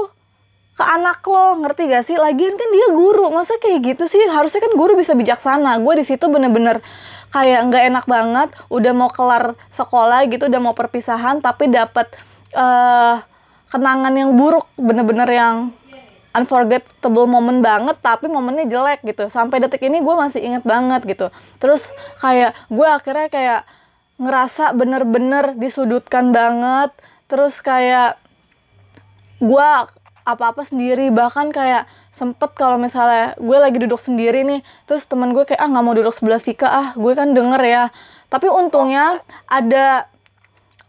ke 0.75 0.83
anak 0.83 1.21
lo? 1.25 1.61
Ngerti 1.61 1.81
gak 1.89 2.03
sih? 2.09 2.17
Lagian 2.17 2.57
kan 2.57 2.69
dia 2.73 2.87
guru. 2.91 3.29
Masa 3.29 3.55
kayak 3.61 3.95
gitu 3.95 4.03
sih? 4.09 4.21
Harusnya 4.27 4.65
kan 4.65 4.73
guru 4.73 4.97
bisa 4.97 5.13
bijaksana. 5.13 5.77
Gue 5.79 6.01
di 6.01 6.05
situ 6.05 6.25
bener-bener 6.25 6.81
kayak 7.29 7.69
nggak 7.69 7.83
enak 7.93 8.05
banget. 8.09 8.49
Udah 8.73 8.91
mau 8.97 9.09
kelar 9.13 9.53
sekolah 9.77 10.25
gitu 10.27 10.49
udah 10.49 10.61
mau 10.61 10.73
perpisahan 10.73 11.39
tapi 11.39 11.69
dapat 11.69 12.09
eh 12.49 13.15
kenangan 13.69 14.13
yang 14.17 14.33
buruk 14.33 14.65
bener-bener 14.81 15.29
yang 15.29 15.55
unforgettable 16.39 17.27
moment 17.27 17.59
banget 17.59 17.99
tapi 17.99 18.31
momennya 18.31 18.65
jelek 18.71 19.03
gitu. 19.03 19.27
Sampai 19.27 19.59
detik 19.59 19.83
ini 19.83 19.99
gue 19.99 20.15
masih 20.15 20.39
inget 20.39 20.63
banget 20.63 21.03
gitu. 21.03 21.27
Terus 21.59 21.83
kayak 22.23 22.55
gue 22.71 22.87
akhirnya 22.87 23.27
kayak 23.27 23.61
ngerasa 24.19 24.71
bener-bener 24.71 25.59
disudutkan 25.59 26.31
banget. 26.31 26.95
Terus 27.27 27.59
kayak 27.59 28.15
gue 29.43 29.67
apa-apa 30.23 30.63
sendiri. 30.63 31.11
Bahkan 31.11 31.51
kayak 31.51 31.85
sempet 32.15 32.51
kalau 32.55 32.79
misalnya 32.79 33.35
gue 33.39 33.57
lagi 33.59 33.79
duduk 33.79 33.95
sendiri 33.95 34.43
nih 34.43 34.59
terus 34.83 35.07
teman 35.07 35.31
gue 35.31 35.47
kayak 35.47 35.63
ah 35.63 35.71
nggak 35.71 35.83
mau 35.87 35.95
duduk 35.95 36.11
sebelah 36.15 36.39
Vika 36.39 36.67
ah. 36.67 36.87
Gue 36.95 37.13
kan 37.13 37.35
denger 37.35 37.61
ya. 37.67 37.83
Tapi 38.31 38.47
untungnya 38.47 39.19
ada 39.45 40.07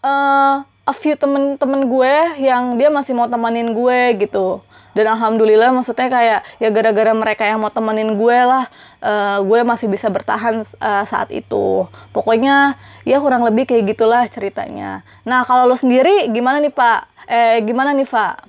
eh 0.01 0.70
a 0.91 0.95
few 0.95 1.15
temen-temen 1.15 1.87
gue 1.87 2.15
yang 2.43 2.75
dia 2.75 2.91
masih 2.91 3.15
mau 3.15 3.31
temenin 3.31 3.71
gue 3.71 4.27
gitu. 4.27 4.59
Dan 4.91 5.07
alhamdulillah 5.07 5.71
maksudnya 5.71 6.11
kayak 6.11 6.41
ya 6.59 6.69
gara-gara 6.75 7.15
mereka 7.15 7.47
yang 7.47 7.63
mau 7.63 7.71
temenin 7.71 8.19
gue 8.19 8.39
lah 8.43 8.67
eh, 8.99 9.39
gue 9.39 9.61
masih 9.63 9.87
bisa 9.87 10.11
bertahan 10.11 10.67
eh, 10.67 11.05
saat 11.07 11.31
itu. 11.31 11.87
Pokoknya 12.11 12.75
ya 13.07 13.23
kurang 13.23 13.47
lebih 13.47 13.71
kayak 13.71 13.95
gitulah 13.95 14.27
ceritanya. 14.27 15.07
Nah 15.23 15.47
kalau 15.47 15.71
lo 15.71 15.79
sendiri 15.79 16.27
gimana 16.35 16.59
nih 16.59 16.75
pak? 16.75 17.07
Eh 17.31 17.63
gimana 17.63 17.95
nih 17.95 18.11
pak? 18.11 18.43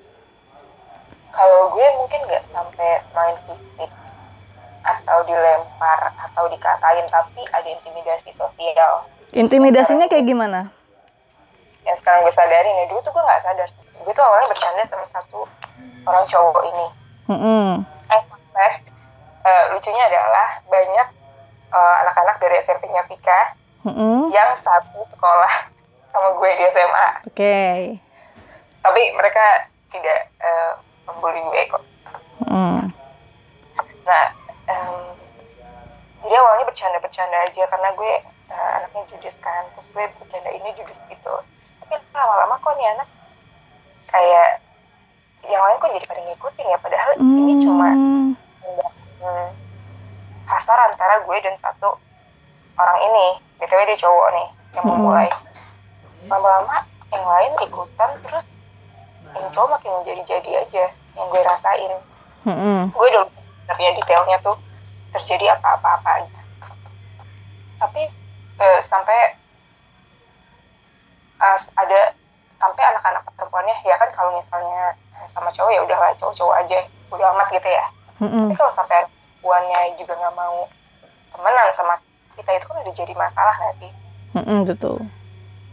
Kalau 1.30 1.78
gue 1.78 1.86
mungkin 2.02 2.20
nggak 2.26 2.44
sampai 2.50 2.90
main 3.14 3.38
fisik 3.46 3.92
atau 4.82 5.22
dilempar 5.30 6.10
atau 6.18 6.50
dikatain 6.50 7.06
tapi 7.14 7.46
ada 7.54 7.70
intimidasi 7.70 8.34
sosial. 8.34 9.06
intimidasinya 9.32 10.10
kayak 10.10 10.26
gimana 10.28 10.74
yang 11.82 11.96
sekarang 11.98 12.22
gue 12.22 12.34
sadarin 12.34 12.76
ya 12.76 12.86
dulu 12.88 13.00
tuh 13.02 13.12
gue 13.12 13.24
nggak 13.24 13.42
sadar 13.42 13.70
gue 13.74 14.14
tuh 14.14 14.24
awalnya 14.24 14.48
bercanda 14.50 14.84
sama 14.86 15.06
satu 15.12 15.40
orang 16.04 16.26
cowok 16.28 16.64
ini 16.66 16.88
Mm-mm. 17.30 17.70
eh 18.10 18.22
Mas, 18.52 18.76
eh, 19.42 19.64
lucunya 19.72 20.04
adalah 20.06 20.48
banyak 20.66 21.08
eh, 21.72 21.96
anak-anak 22.06 22.36
dari 22.38 22.56
SMP-nya 22.62 23.02
Vika 23.06 23.40
Mm-mm. 23.86 24.30
yang 24.30 24.58
satu 24.62 25.02
sekolah 25.10 25.54
sama 26.12 26.30
gue 26.36 26.50
di 26.52 26.64
SMA 26.70 27.08
Oke. 27.26 27.60
tapi 28.82 29.02
mereka 29.14 29.46
tidak 29.90 30.20
eh, 30.38 30.72
membuli 31.06 31.42
gue 31.44 31.64
kok 31.70 31.84
Mm. 32.42 32.90
nah 34.04 34.26
em, 34.66 34.98
jadi 36.20 36.36
awalnya 36.36 36.66
bercanda-bercanda 36.68 37.38
aja 37.48 37.64
karena 37.64 37.90
gue 37.94 38.14
eh, 38.50 38.70
anaknya 38.76 39.02
judis 39.08 39.36
kan 39.40 39.62
terus 39.72 39.88
gue 39.88 40.04
bercanda 40.20 40.50
ini 40.50 40.74
judis 40.74 40.98
gitu 41.08 41.32
tapi 41.92 42.16
lama-lama 42.16 42.56
kok 42.56 42.74
nih 42.80 42.88
anak 42.96 43.08
kayak 44.08 44.50
yang 45.44 45.60
lain 45.60 45.78
kok 45.78 45.92
jadi 45.92 46.08
pada 46.08 46.22
ngikutin 46.24 46.72
ya 46.72 46.78
padahal 46.80 47.12
ini 47.20 47.54
cuma 47.66 47.90
Mm. 47.92 48.32
hmm, 49.22 49.48
kasar 50.48 50.78
antara 50.88 51.20
gue 51.22 51.38
dan 51.44 51.56
satu 51.60 51.98
orang 52.78 53.00
ini 53.04 53.26
btw 53.60 53.82
dia 53.84 53.98
cowok 54.00 54.28
nih 54.32 54.48
yang 54.74 54.86
Mm-mm. 54.88 54.98
memulai 55.02 55.30
lama-lama 56.26 56.88
yang 57.12 57.26
lain 57.26 57.52
ikutan 57.68 58.10
terus 58.24 58.46
yang 59.36 59.48
cowok 59.52 59.76
makin 59.76 59.92
menjadi-jadi 60.02 60.52
aja 60.64 60.86
yang 61.18 61.26
gue 61.28 61.42
rasain 61.44 61.94
Mm-mm. 62.48 62.80
gue 62.90 63.08
udah 63.12 63.26
sebenarnya 63.68 63.98
detailnya 64.00 64.38
tuh 64.42 64.58
terjadi 65.12 65.46
apa-apa-apa 65.60 66.10
aja 66.24 66.40
tapi 67.82 68.02
eh, 68.62 68.80
sampai 68.88 69.41
eh, 71.42 71.60
ada 71.76 72.00
sampai 72.62 72.84
anak-anak 72.94 73.26
perempuannya 73.34 73.76
ya 73.82 73.98
kan 73.98 74.10
kalau 74.14 74.38
misalnya 74.38 74.94
sama 75.34 75.50
cowok 75.54 75.72
ya 75.74 75.82
udahlah 75.82 76.14
cowok-cowok 76.22 76.56
aja 76.62 76.80
udah 77.10 77.28
amat 77.34 77.48
gitu 77.54 77.70
ya 77.70 77.86
Mm-mm. 78.22 78.46
tapi 78.48 78.56
kalau 78.56 78.74
sampai 78.78 79.00
perempuannya 79.42 79.80
juga 79.98 80.14
nggak 80.14 80.36
mau 80.38 80.70
temenan 81.34 81.70
sama 81.74 81.94
kita 82.38 82.52
itu 82.54 82.66
kan 82.70 82.78
udah 82.86 82.94
jadi 82.94 83.14
masalah 83.18 83.56
nggak 83.58 83.76
sih 83.82 83.92
Mm-mm, 84.38 84.60
betul. 84.70 84.98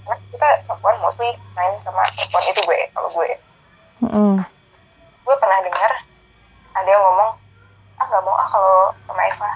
karena 0.08 0.16
kita 0.32 0.48
perempuan 0.64 0.96
mostly 1.04 1.30
main 1.52 1.76
sama 1.84 2.02
perempuan 2.16 2.44
itu 2.48 2.60
gue 2.64 2.78
kalau 2.96 3.08
gue 3.12 3.30
Mm-mm. 4.08 4.34
gue 5.28 5.36
pernah 5.36 5.58
dengar 5.60 5.92
ada 6.72 6.88
yang 6.88 7.02
ngomong 7.04 7.30
ah 7.98 8.06
nggak 8.08 8.22
mau 8.24 8.36
ah 8.38 8.48
kalau 8.48 8.76
sama 9.04 9.22
Eva 9.28 9.50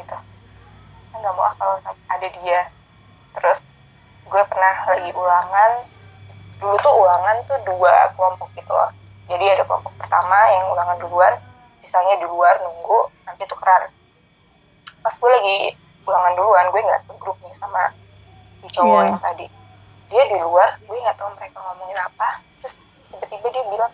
gitu 0.00 0.16
ah 0.16 1.16
nggak 1.20 1.34
mau 1.36 1.44
ah 1.44 1.54
kalau 1.60 1.76
ada 2.08 2.26
dia 2.40 2.60
terus 3.36 3.58
gue 4.28 4.42
pernah 4.44 4.74
lagi 4.86 5.10
ulangan 5.10 5.70
dulu 6.58 6.76
tuh 6.78 6.94
ulangan 6.94 7.36
tuh 7.48 7.58
dua 7.64 8.12
kelompok 8.12 8.48
gitu 8.52 8.72
loh 8.72 8.90
jadi 9.26 9.56
ada 9.56 9.64
kelompok 9.64 9.92
pertama 9.96 10.38
yang 10.52 10.64
ulangan 10.70 10.96
duluan 11.00 11.34
misalnya 11.80 12.14
di 12.20 12.26
luar 12.28 12.54
nunggu 12.60 13.00
nanti 13.24 13.42
tukeran 13.48 13.88
pas 15.00 15.14
gue 15.14 15.30
lagi 15.30 15.58
ulangan 16.04 16.32
duluan 16.36 16.66
gue 16.68 16.80
nggak 16.82 17.02
segrup 17.08 17.36
nih 17.40 17.54
sama 17.56 17.82
si 18.60 18.66
cowok 18.74 19.00
Iya. 19.00 19.08
yang 19.08 19.20
tadi 19.22 19.46
dia 20.08 20.22
di 20.24 20.38
luar 20.40 20.68
gue 20.80 20.96
nggak 20.96 21.16
tahu 21.16 21.30
mereka 21.36 21.58
ngomongin 21.62 21.98
apa 22.00 22.28
terus 22.60 22.74
tiba-tiba 23.08 23.46
dia 23.48 23.64
bilang 23.68 23.92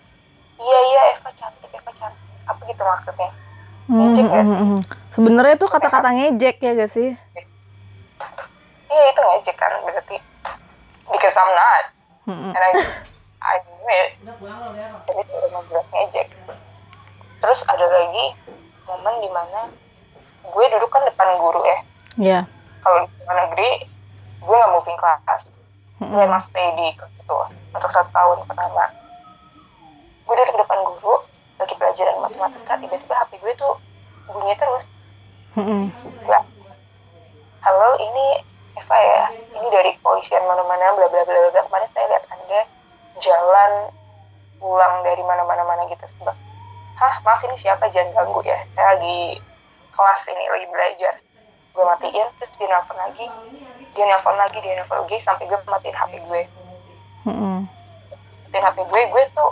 iya 0.56 0.78
iya 0.88 1.02
Eva 1.14 1.30
cantik 1.34 1.70
Eva 1.70 1.92
cantik 1.94 2.26
apa 2.44 2.60
gitu 2.64 2.82
maksudnya 2.82 3.30
Ngejek 3.84 4.32
ya? 4.32 4.40
Mm-mm. 4.40 4.80
Sebenarnya 5.12 5.60
itu 5.60 5.68
kata-kata 5.68 6.08
ngejek 6.16 6.56
ya 6.56 6.72
gak 6.72 6.88
sih? 6.88 7.12
Iya 8.94 9.04
itu 9.10 9.20
ngejek 9.20 9.56
kan 9.58 9.72
berarti 9.82 10.16
because 11.10 11.34
I'm 11.34 11.50
not. 11.50 11.84
And 12.30 12.54
I 12.56 12.70
I 13.42 13.54
knew 13.60 13.84
it. 13.90 14.08
Jadi 15.04 15.20
itu 15.20 15.34
udah 15.34 15.62
jelas 15.66 15.86
ngejek 15.90 16.28
terus 17.44 17.60
ada 17.68 17.84
lagi 17.84 18.24
momen 18.88 19.14
di 19.20 19.28
mana 19.28 19.68
gue 20.40 20.64
duduk 20.70 20.88
kan 20.88 21.04
depan 21.04 21.36
guru 21.36 21.60
ya. 21.60 21.78
Iya. 22.14 22.40
kalau 22.80 23.04
di 23.04 23.08
sekolah 23.10 23.36
negeri 23.48 23.70
gue 24.40 24.54
nggak 24.54 24.72
moving 24.72 24.96
kelas 24.96 25.42
gue 25.98 26.04
Mm-mm. 26.04 26.24
emang 26.24 26.44
stay 26.48 26.68
di 26.76 26.86
kelas 26.96 27.12
itu 27.16 27.36
untuk 27.74 27.90
satu 27.90 28.10
tahun 28.12 28.38
pertama. 28.46 28.84
Gue 30.24 30.34
duduk 30.38 30.56
depan 30.56 30.78
guru 30.84 31.14
lagi 31.60 31.74
pelajaran 31.76 32.16
matematika 32.22 32.72
tiba-tiba 32.80 33.14
HP 33.18 33.30
gue 33.42 33.52
tuh 33.58 33.74
bunyi 34.24 34.54
terus. 34.56 34.84
Mm-mm. 35.54 35.92
ya 36.24 36.40
halo 37.60 37.88
ini 37.96 38.26
Eva 38.84 38.98
ya 39.00 39.22
ini 39.56 39.68
dari 39.72 39.96
kepolisian 39.96 40.44
mana-mana 40.44 40.92
bla 40.92 41.08
bla 41.08 41.24
bla 41.24 41.48
bla. 41.48 41.60
Kemarin 41.64 41.88
saya 41.96 42.06
lihat 42.12 42.24
anda 42.28 42.60
jalan 43.24 43.72
pulang 44.60 44.94
dari 45.00 45.24
mana-mana 45.24 45.64
mana 45.64 45.88
gitu. 45.88 46.04
Sebab, 46.20 46.36
hah 47.00 47.14
maaf 47.24 47.40
ini 47.48 47.56
siapa? 47.64 47.88
Jangan 47.96 48.12
ganggu 48.12 48.44
ya 48.44 48.60
saya 48.76 48.92
lagi 48.92 49.40
kelas 49.96 50.20
ini 50.28 50.44
lagi 50.52 50.66
belajar. 50.68 51.14
Gue 51.72 51.84
matiin 51.88 52.28
terus 52.36 52.52
dia 52.60 52.68
nelfon 52.68 52.96
lagi. 53.00 53.26
Dia 53.96 54.04
nelfon 54.04 54.36
lagi 54.36 54.58
dia 54.60 54.74
nelfon 54.76 55.00
lagi 55.00 55.16
sampai 55.24 55.48
gue 55.48 55.58
matiin 55.64 55.96
HP 55.96 56.12
gue. 56.28 56.42
Mm-mm. 57.24 57.64
matiin 58.52 58.64
HP 58.68 58.78
gue 58.84 59.00
gue 59.08 59.24
tuh 59.32 59.50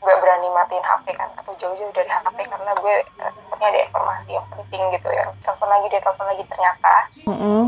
gak 0.00 0.18
berani 0.24 0.48
matiin 0.56 0.80
HP 0.80 1.06
kan 1.12 1.28
atau 1.36 1.52
jauh-jauh 1.60 1.92
dari 1.92 2.08
HP 2.08 2.38
karena 2.48 2.72
gue 2.72 2.94
eh, 3.04 3.30
sepertinya 3.36 3.68
ada 3.68 3.80
informasi 3.84 4.30
yang 4.32 4.46
penting 4.48 4.82
gitu 4.96 5.08
ya. 5.12 5.24
Telepon 5.44 5.68
lagi 5.68 5.86
dia 5.92 6.00
telepon 6.00 6.26
lagi 6.26 6.44
ternyata. 6.48 6.94
Uh, 7.28 7.66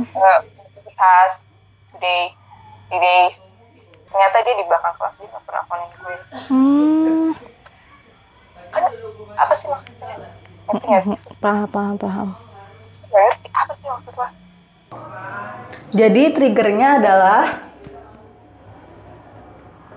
has 1.03 1.33
today 1.93 2.33
today. 2.89 3.25
Ternyata 4.09 4.37
dia 4.45 4.55
di 4.57 4.65
belakang 4.65 4.95
kelas 4.97 5.15
dia 5.21 5.29
nggak 5.29 5.45
pernah 5.45 5.65
teleponin 5.69 5.91
gue. 5.97 6.17
Hmm. 6.49 7.29
kan 8.73 8.83
apa 9.37 9.55
sih 9.61 9.69
maksudnya? 9.69 10.17
Ngerti 10.69 10.87
nggak 10.89 11.03
sih? 11.05 11.17
Paham, 11.45 11.67
paham, 11.69 11.95
paham. 12.01 12.29
Nggak 13.13 13.23
ngerti 13.29 13.49
apa 13.53 13.73
sih 13.77 13.87
maksud 13.93 14.15
lo? 14.17 14.29
Jadi 15.93 16.23
triggernya 16.33 16.89
adalah 16.97 17.72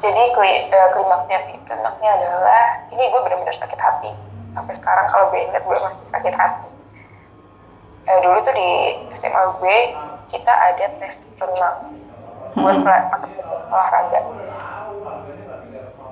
jadi 0.05 0.21
kli, 0.37 0.51
eh, 0.69 0.87
klimaksnya 0.93 1.37
sih 1.49 1.57
klimaksnya 1.65 2.09
adalah 2.13 2.63
ini 2.93 3.09
gue 3.09 3.21
benar-benar 3.25 3.57
sakit 3.57 3.79
hati. 3.81 4.13
Sampai 4.53 4.77
sekarang 4.77 5.09
kalau 5.09 5.33
gue 5.33 5.41
ingat 5.41 5.65
gue 5.65 5.77
masih 5.81 6.05
sakit 6.13 6.35
hati. 6.37 6.69
Eh, 8.05 8.17
dulu 8.21 8.37
tuh 8.45 8.53
di 8.53 8.69
SMA 9.17 9.43
gue 9.57 9.77
kita 10.29 10.53
ada 10.53 10.85
tes 11.01 11.15
renang 11.41 11.77
buat 12.53 12.77
aktivitas 12.85 13.61
olahraga. 13.73 14.19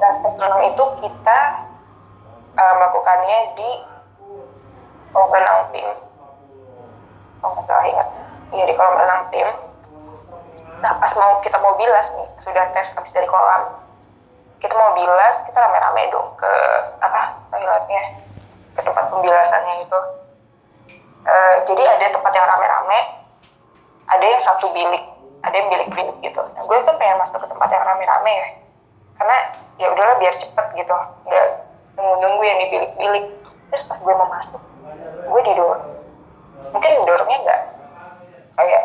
Dan 0.01 0.13
tes 0.25 0.33
renang 0.41 0.63
itu 0.73 0.83
kita 1.05 1.39
eh, 2.57 2.73
melakukannya 2.73 3.39
di 3.61 3.69
kolam 5.13 5.29
renang 5.37 5.61
tim. 5.69 5.89
Kalau 7.45 7.51
nggak 7.61 7.65
salah 7.69 7.85
ingat. 7.85 8.07
Iya 8.57 8.63
di 8.65 8.73
kolam 8.73 8.97
renang 8.97 9.21
tim. 9.29 9.49
Nah 10.81 10.97
pas 10.97 11.13
mau 11.13 11.37
kita 11.45 11.61
mau 11.61 11.77
bilas 11.77 12.09
nih 12.17 12.27
sudah 12.41 12.65
tes 12.73 12.89
habis 12.97 13.13
dari 13.13 13.29
kolam 13.29 13.82
kita 14.63 14.73
mau 14.79 14.95
bilas 14.95 15.35
kita 15.43 15.59
rame-rame 15.59 16.07
dong 16.09 16.31
ke 16.39 16.51
apa 17.03 17.21
toiletnya. 17.51 18.03
Ke 18.73 18.81
tempat 18.81 19.05
pembilasannya 19.11 19.85
itu. 19.85 19.99
Eh, 21.23 21.55
jadi 21.67 21.83
ada 21.83 22.05
tempat 22.15 22.31
yang 22.31 22.47
rame-rame 22.47 22.99
ada 24.03 24.25
yang 24.25 24.41
satu 24.47 24.71
bilik 24.71 25.03
ada 25.43 25.55
yang 25.55 25.67
bilik-bilik 25.67 26.15
gitu. 26.23 26.41
Nah, 26.55 26.63
gue 26.63 26.77
kan 26.87 26.95
pengen 26.95 27.19
masuk 27.19 27.43
ke 27.43 27.47
tempat 27.51 27.69
yang 27.69 27.83
rame-rame 27.83 28.31
ya. 28.31 28.47
Karena 29.19 29.37
ya 29.77 29.87
udahlah 29.91 30.15
biar 30.17 30.33
cepet 30.39 30.65
gitu. 30.79 30.95
Nggak 31.27 31.47
nunggu-nunggu 31.93 32.43
yang 32.43 32.57
di 32.57 32.67
bilik-bilik 32.73 33.25
terus 33.69 33.89
pas 33.89 33.97
gue 33.97 34.13
mau 34.13 34.29
masuk 34.29 34.61
gue 35.23 35.41
didorong 35.49 35.83
mungkin 36.73 36.91
didorongnya 37.01 37.37
nggak 37.41 37.61
kayak 38.53 38.83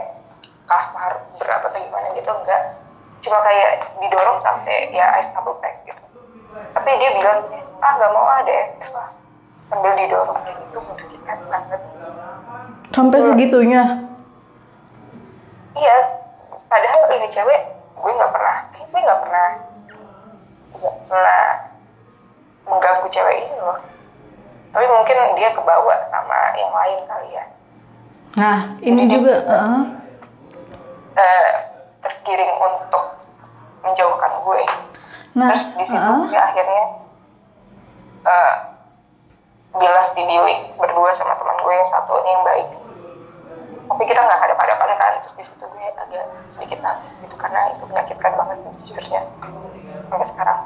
kasar 0.68 1.12
berat 1.36 1.60
atau 1.64 1.76
gimana 1.80 2.08
gitu 2.16 2.30
enggak 2.32 2.62
cuma 3.28 3.44
kayak 3.44 3.84
didorong 4.00 4.40
sampai 4.40 4.88
ya 4.88 5.04
ice 5.20 5.30
double 5.36 5.60
pack 5.60 5.84
gitu. 5.84 6.02
Tapi 6.72 6.90
dia 6.96 7.10
bilang 7.12 7.44
ah 7.84 7.92
nggak 8.00 8.12
mau 8.16 8.26
ada 8.40 8.56
Eva 8.80 9.04
sambil 9.68 9.92
didorong 10.00 10.40
kayak 10.40 10.56
gitu 10.64 10.78
menyakitkan 10.80 11.38
banget. 11.52 11.80
Sampai 12.88 13.18
segitunya. 13.20 13.84
iya 15.78 15.94
padahal 16.66 17.06
ini 17.14 17.28
cewek 17.30 17.60
gue 17.94 18.12
nggak 18.18 18.32
pernah 18.34 18.56
gue 18.74 18.98
nggak 18.98 19.20
pernah 19.22 19.48
nggak 20.74 20.94
pernah 21.06 21.44
mengganggu 22.66 23.06
cewek 23.12 23.36
ini 23.44 23.58
loh. 23.60 23.78
Tapi 24.72 24.84
mungkin 24.88 25.16
dia 25.36 25.52
kebawa 25.52 25.94
sama 26.08 26.38
yang 26.56 26.72
lain 26.72 26.98
kali 27.08 27.28
ya. 27.32 27.44
Nah, 28.36 28.60
ini 28.84 29.08
juga 29.08 29.34
uh, 29.48 29.98
Eh, 31.18 31.50
tergiring 31.98 32.54
untuk 32.62 33.17
menjauhkan 33.88 34.32
gue. 34.44 34.62
Nah, 35.38 35.48
terus 35.54 35.66
di 35.76 35.84
situ 35.88 35.96
uh, 35.96 36.28
gue 36.28 36.40
akhirnya 36.40 36.84
eh 38.28 38.54
bilas 39.78 40.08
di 40.16 40.22
bilik 40.24 40.60
berdua 40.76 41.10
sama 41.16 41.34
teman 41.38 41.56
gue 41.62 41.74
yang 41.74 41.90
satu 41.92 42.12
ini 42.20 42.30
yang 42.32 42.44
baik. 42.44 42.68
Tapi 43.88 44.02
kita 44.04 44.20
nggak 44.20 44.40
ada 44.44 44.56
hadapan 44.56 44.88
kan 45.00 45.12
terus 45.24 45.34
di 45.40 45.44
situ 45.48 45.64
gue 45.64 45.86
agak 45.96 46.24
sedikit 46.56 46.78
nangis 46.84 47.12
gitu 47.24 47.36
karena 47.40 47.60
itu 47.72 47.84
menyakitkan 47.88 48.32
banget 48.36 48.58
jujurnya. 48.84 49.22
Sampai 50.08 50.28
sekarang. 50.32 50.60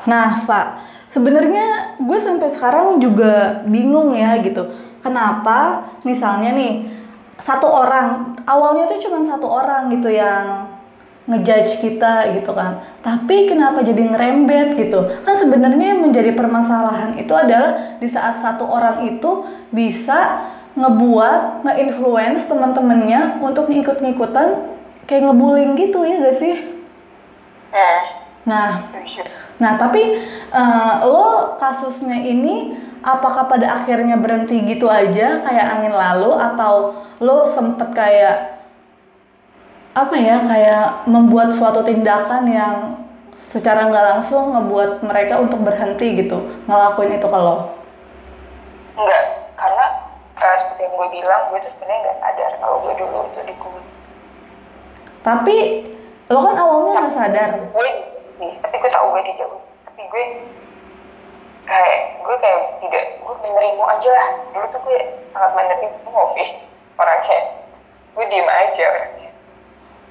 Nah, 0.00 0.28
Pak, 0.48 0.66
sebenarnya 1.12 1.96
gue 2.00 2.18
sampai 2.20 2.48
sekarang 2.52 3.00
juga 3.00 3.64
bingung 3.68 4.16
ya 4.16 4.40
gitu. 4.40 4.64
Kenapa? 5.00 5.88
Misalnya 6.04 6.52
nih 6.56 6.99
satu 7.40 7.66
orang 7.66 8.36
awalnya 8.44 8.86
tuh 8.88 9.00
cuma 9.02 9.24
satu 9.24 9.48
orang 9.48 9.88
gitu 9.92 10.12
yang 10.12 10.68
ngejudge 11.30 11.78
kita 11.80 12.34
gitu 12.34 12.50
kan. 12.52 12.82
Tapi 13.00 13.46
kenapa 13.46 13.86
jadi 13.86 14.02
ngerembet 14.10 14.74
gitu? 14.76 15.00
Kan 15.22 15.34
sebenarnya 15.38 15.94
yang 15.94 16.00
menjadi 16.02 16.34
permasalahan 16.34 17.14
itu 17.16 17.30
adalah 17.30 18.00
di 18.02 18.08
saat 18.10 18.42
satu 18.42 18.66
orang 18.66 19.06
itu 19.06 19.46
bisa 19.70 20.50
ngebuat 20.74 21.66
nge-influence 21.66 22.46
teman-temannya 22.46 23.42
untuk 23.42 23.70
ngikut-ngikutan 23.70 24.74
kayak 25.06 25.26
ngebullying 25.26 25.74
gitu 25.78 26.06
ya 26.06 26.22
gak 26.22 26.38
sih? 26.38 26.54
hmm 27.70 28.20
Nah, 28.40 28.88
jujur 28.88 29.28
Nah, 29.60 29.76
tapi 29.76 30.16
eh, 30.50 30.94
lo 31.04 31.60
kasusnya 31.60 32.16
ini 32.16 32.72
apakah 33.00 33.48
pada 33.48 33.80
akhirnya 33.80 34.16
berhenti 34.20 34.60
gitu 34.68 34.86
aja 34.88 35.40
kayak 35.40 35.66
angin 35.78 35.94
lalu 35.96 36.36
atau 36.36 37.00
lo 37.20 37.48
sempet 37.52 37.88
kayak 37.96 38.60
apa 39.96 40.14
ya 40.16 40.36
kayak 40.46 40.84
membuat 41.08 41.50
suatu 41.56 41.82
tindakan 41.82 42.46
yang 42.46 42.74
secara 43.50 43.88
nggak 43.88 44.06
langsung 44.16 44.52
ngebuat 44.54 45.02
mereka 45.02 45.40
untuk 45.40 45.64
berhenti 45.64 46.14
gitu 46.22 46.38
ngelakuin 46.68 47.16
itu 47.18 47.26
lo? 47.26 47.74
enggak 48.94 49.24
karena 49.56 49.84
eh, 50.38 50.56
seperti 50.60 50.80
yang 50.84 50.94
gue 50.94 51.08
bilang 51.10 51.42
gue 51.50 51.58
tuh 51.64 51.72
sebenarnya 51.74 52.00
nggak 52.04 52.18
sadar 52.20 52.50
kalau 52.60 52.76
gue 52.84 52.94
dulu 53.00 53.18
itu 53.32 53.40
dikubur 53.48 53.82
Tapi 55.20 55.56
lo 56.30 56.38
kan 56.46 56.54
awalnya 56.56 56.90
nggak 56.96 57.16
sadar. 57.16 57.50
gue 57.74 57.88
sih 58.38 58.52
tapi 58.60 58.74
gue 58.76 58.90
tahu 58.92 59.06
gue 59.16 59.22
dijauh 59.32 59.60
tapi 59.88 60.02
gue 60.06 60.24
kayak 61.68 61.98
gue 62.22 62.36
kayak 62.40 62.60
tidak 62.84 63.04
gue 63.20 63.34
menerima 63.44 63.84
aja 63.84 64.10
lah 64.12 64.28
dulu 64.52 64.66
tuh 64.72 64.80
gue 64.84 64.98
sangat 65.32 65.52
menerima 65.56 66.22
sih 66.36 66.48
orangnya 66.96 67.38
gue 68.16 68.24
diem 68.28 68.48
aja 68.48 68.84
orangnya 68.88 69.30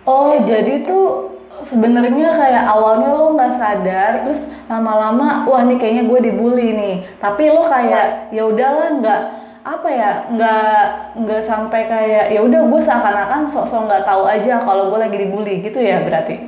Oh, 0.09 0.41
jadi 0.47 0.87
tuh 0.89 1.37
sebenarnya 1.69 2.33
kayak 2.33 2.63
awalnya 2.65 3.13
lo 3.13 3.35
nggak 3.35 3.61
sadar, 3.61 4.11
terus 4.25 4.41
lama-lama, 4.65 5.45
wah 5.45 5.61
nih 5.67 5.77
kayaknya 5.77 6.09
gue 6.09 6.19
dibully 6.23 6.73
nih. 6.73 6.95
Tapi 7.19 7.51
lo 7.51 7.67
kayak 7.67 8.33
ya 8.33 8.43
udahlah 8.47 8.95
nggak 8.97 9.21
apa 9.69 9.89
ya 9.91 10.11
nggak 10.33 10.79
nggak 11.19 11.41
sampai 11.45 11.81
kayak 11.85 12.25
ya 12.31 12.41
udah 12.41 12.63
gue 12.63 12.81
seakan-akan 12.81 13.53
sok-sok 13.53 13.85
nggak 13.85 14.07
tahu 14.07 14.23
aja 14.25 14.63
kalau 14.65 14.89
gue 14.89 14.97
lagi 14.97 15.17
dibully 15.19 15.61
gitu 15.61 15.77
ya 15.77 16.01
berarti. 16.01 16.41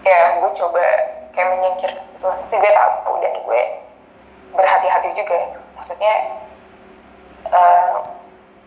ya 0.00 0.40
gue 0.40 0.50
coba 0.56 0.80
kayak 1.32 1.48
menyingkir. 1.54 1.92
Gitu 1.94 2.26
tapi 2.26 2.54
gue 2.56 2.72
tahu 2.72 3.12
dan 3.18 3.34
gue 3.40 3.62
berhati-hati 4.52 5.08
juga. 5.14 5.36
Maksudnya 5.74 6.12
eh, 7.48 7.92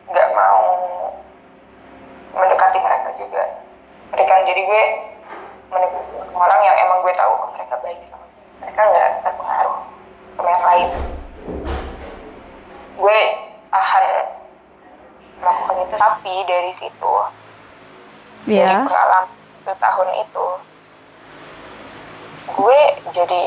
nggak 0.10 0.30
mau 0.34 0.62
mendekati 2.34 2.78
mereka 2.80 3.10
juga. 3.18 3.44
Mereka 4.12 4.34
jadi 4.46 4.62
gue 4.64 4.84
mendekati 5.70 6.14
orang 6.34 6.60
yang 6.62 6.76
emang 6.82 7.00
gue 7.02 7.14
tahu 7.14 7.34
mereka 7.54 7.76
baik 7.82 8.00
sama 8.10 8.26
mereka 8.62 8.82
nggak 8.84 9.10
terpengaruh 9.22 9.78
sama 10.36 10.50
yang 10.50 10.66
lain. 10.66 10.90
Gue 12.94 13.20
akan 13.70 14.06
melakukan 15.42 15.76
itu 15.84 15.96
tapi 15.98 16.34
dari 16.46 16.72
situ 16.80 17.14
dari 18.44 18.60
Iya. 18.60 18.86
pengalaman 18.86 19.24
satu 19.64 19.80
tahun 19.80 20.10
itu 20.20 20.46
gue 22.52 22.80
jadi 23.16 23.42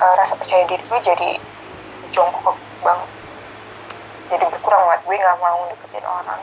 eh, 0.00 0.14
rasa 0.18 0.34
percaya 0.34 0.64
diri 0.66 0.82
gue 0.82 1.00
jadi 1.06 1.30
jongkok 2.10 2.58
banget 2.82 3.10
jadi 4.30 4.44
berkurang 4.50 4.82
banget 4.90 5.02
gue 5.06 5.16
nggak 5.22 5.38
mau 5.38 5.58
deketin 5.70 6.06
orang 6.06 6.40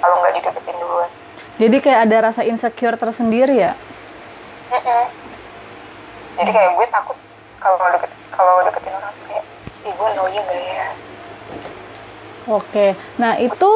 kalau 0.00 0.14
nggak 0.20 0.34
dideketin 0.40 0.76
duluan 0.80 1.10
Jadi 1.54 1.76
kayak 1.78 2.10
ada 2.10 2.16
rasa 2.34 2.42
insecure 2.42 2.98
tersendiri 2.98 3.54
ya. 3.54 3.78
Mm-mm. 4.74 5.06
jadi 6.34 6.50
kayak 6.50 6.70
gue 6.74 6.86
takut 6.90 7.14
kalau 7.62 7.78
deket 7.94 8.10
kalau 8.34 8.58
deketin 8.66 8.90
orang 8.90 9.14
kayak 9.30 9.44
ih 9.86 9.92
gue 9.94 10.08
gak 10.18 10.50
ya 10.50 10.86
Oke, 12.44 12.92
nah 13.16 13.40
itu 13.40 13.70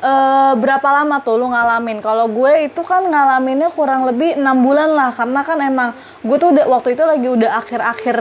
eh, 0.00 0.52
berapa 0.56 0.88
lama 0.90 1.20
tuh 1.20 1.36
lu 1.36 1.46
ngalamin? 1.46 2.00
Kalau 2.00 2.24
gue 2.24 2.64
itu 2.64 2.80
kan 2.80 3.04
ngalaminnya 3.04 3.68
kurang 3.68 4.04
lebih 4.04 4.34
enam 4.34 4.58
bulan 4.58 4.88
lah, 4.90 5.12
karena 5.12 5.40
kan 5.40 5.60
emang 5.60 5.92
gue 6.20 6.36
tuh 6.36 6.48
udah 6.50 6.64
waktu 6.64 6.96
itu 6.96 7.04
lagi 7.04 7.28
udah 7.28 7.50
akhir-akhir 7.60 8.16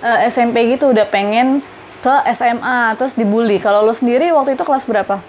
eh, 0.00 0.18
SMP 0.28 0.72
gitu, 0.72 0.88
udah 0.88 1.04
pengen 1.04 1.60
ke 2.00 2.14
SMA, 2.32 2.96
terus 2.96 3.12
dibully. 3.12 3.56
Kalau 3.56 3.84
lu 3.84 3.92
sendiri 3.92 4.32
waktu 4.32 4.56
itu 4.56 4.64
kelas 4.64 4.82
berapa? 4.82 5.20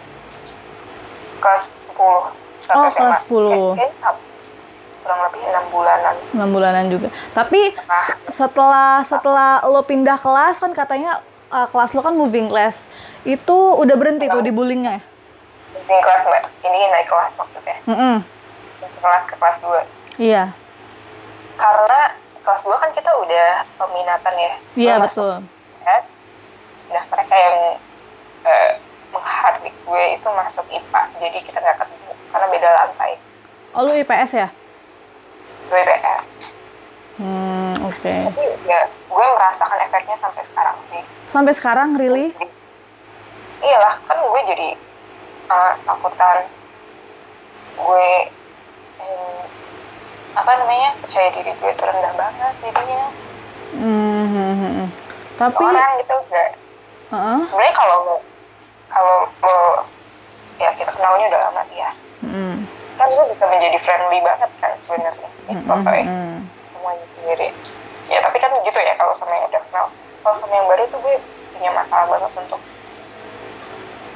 kelas 1.37 1.63
10 1.91 1.99
Oh, 1.99 2.23
sampai 2.63 2.89
kelas 2.95 3.19
SMA. 3.19 3.27
10. 3.27 3.75
SD, 3.75 4.05
kurang 5.03 5.19
lebih 5.21 5.41
enam 5.43 5.65
bulanan 5.67 6.15
enam 6.31 6.49
bulanan 6.49 6.85
juga. 6.87 7.07
Tapi 7.33 7.75
se- 7.75 8.19
setelah 8.33 9.03
setelah 9.03 9.59
lo 9.63 9.83
pindah 9.83 10.15
kelas 10.15 10.57
kan 10.57 10.71
katanya 10.71 11.19
eh, 11.49 11.67
kelas 11.67 11.91
lo 11.91 11.99
kan 11.99 12.15
moving 12.15 12.47
class, 12.47 12.79
itu 13.23 13.57
udah 13.73 13.95
berhenti 13.95 14.27
tuh 14.27 14.39
dibullyingnya. 14.39 14.93
ya? 14.93 15.01
ini 15.73 15.95
kelas 15.97 16.21
mbak 16.23 16.43
ini 16.61 16.79
naik 16.87 17.07
kelas 17.07 17.31
maksudnya 17.33 17.77
Mm-mm. 17.85 18.15
kelas 18.99 19.23
ke 19.25 19.35
kelas 19.35 19.57
2 19.59 20.21
Iya, 20.21 20.53
karena 21.55 21.99
kelas 22.39 22.61
2 22.61 22.77
kan 22.77 22.91
kita 22.93 23.11
udah 23.17 23.47
peminatan 23.75 24.33
ya 24.37 24.53
iya 24.75 24.93
betul. 24.99 25.41
IPS. 25.81 26.03
nah 26.87 27.03
mereka 27.09 27.35
yang 27.35 27.57
eh, 28.43 28.71
menghardik 29.09 29.73
gue 29.79 30.03
itu 30.13 30.27
masuk 30.29 30.65
IPA 30.67 31.01
jadi 31.17 31.37
kita 31.41 31.57
nggak 31.57 31.77
ketemu 31.79 32.11
karena 32.29 32.47
beda 32.47 32.69
lantai 32.71 33.13
Oh 33.73 33.81
lu 33.81 33.93
IPS 33.95 34.31
ya? 34.35 34.47
gue 35.65 35.79
IPS 35.79 36.23
Hmm, 37.13 37.73
oke. 37.83 38.13
tapi 38.25 38.43
ya 38.65 38.81
gue 38.89 39.25
merasakan 39.31 39.79
efeknya 39.81 40.17
sampai 40.17 40.43
sekarang 40.43 40.77
sih 40.87 41.01
Sampai 41.27 41.53
sekarang 41.53 41.89
really? 41.93 42.29
Iyalah 43.63 43.95
kan 44.05 44.17
gue 44.19 44.41
jadi 44.51 44.69
uh, 45.47 45.73
takutan 45.87 46.37
gue 47.73 48.07
em, 49.01 49.39
apa 50.37 50.51
namanya 50.59 50.89
percaya 51.01 51.29
diri 51.33 51.51
gue 51.55 51.71
itu 51.71 51.83
rendah 51.83 52.13
banget 52.13 52.53
jadinya. 52.61 53.07
Hmm, 53.73 54.25
hmm, 54.29 54.53
hmm, 54.53 54.73
hmm. 54.77 54.89
Tapi, 55.33 55.57
orang 55.57 55.97
gitu 55.97 56.13
enggak 56.13 56.49
Heeh. 57.09 57.39
sebenarnya 57.49 57.73
kalau 57.73 57.97
mau 58.05 58.19
kalau 58.93 59.17
mau 59.41 59.61
ya 60.61 60.69
kita 60.77 60.91
kenalnya 60.93 61.25
udah 61.33 61.41
lama 61.49 61.63
ya 61.73 61.89
Hmm, 62.23 62.63
kan 62.95 63.11
gue 63.11 63.25
bisa 63.35 63.43
menjadi 63.51 63.77
friendly 63.83 64.23
banget 64.23 64.47
kan 64.63 64.71
sebenarnya. 64.87 65.29
Hmm, 65.51 65.59
ya 65.59 66.03
hmm. 66.07 66.39
semuanya 66.71 67.05
sendiri. 67.19 67.47
Ya 68.07 68.23
tapi 68.23 68.39
kan 68.39 68.47
gitu 68.63 68.79
ya 68.79 68.95
kalau 68.95 69.19
sama 69.19 69.35
yang 69.35 69.51
udah 69.51 69.61
kenal. 69.67 69.85
Kalau 70.23 70.35
sama 70.39 70.53
yang 70.55 70.67
baru 70.71 70.83
tuh 70.87 70.99
gue 71.03 71.15
punya 71.51 71.71
masalah 71.75 72.07
banget 72.07 72.31
untuk 72.39 72.61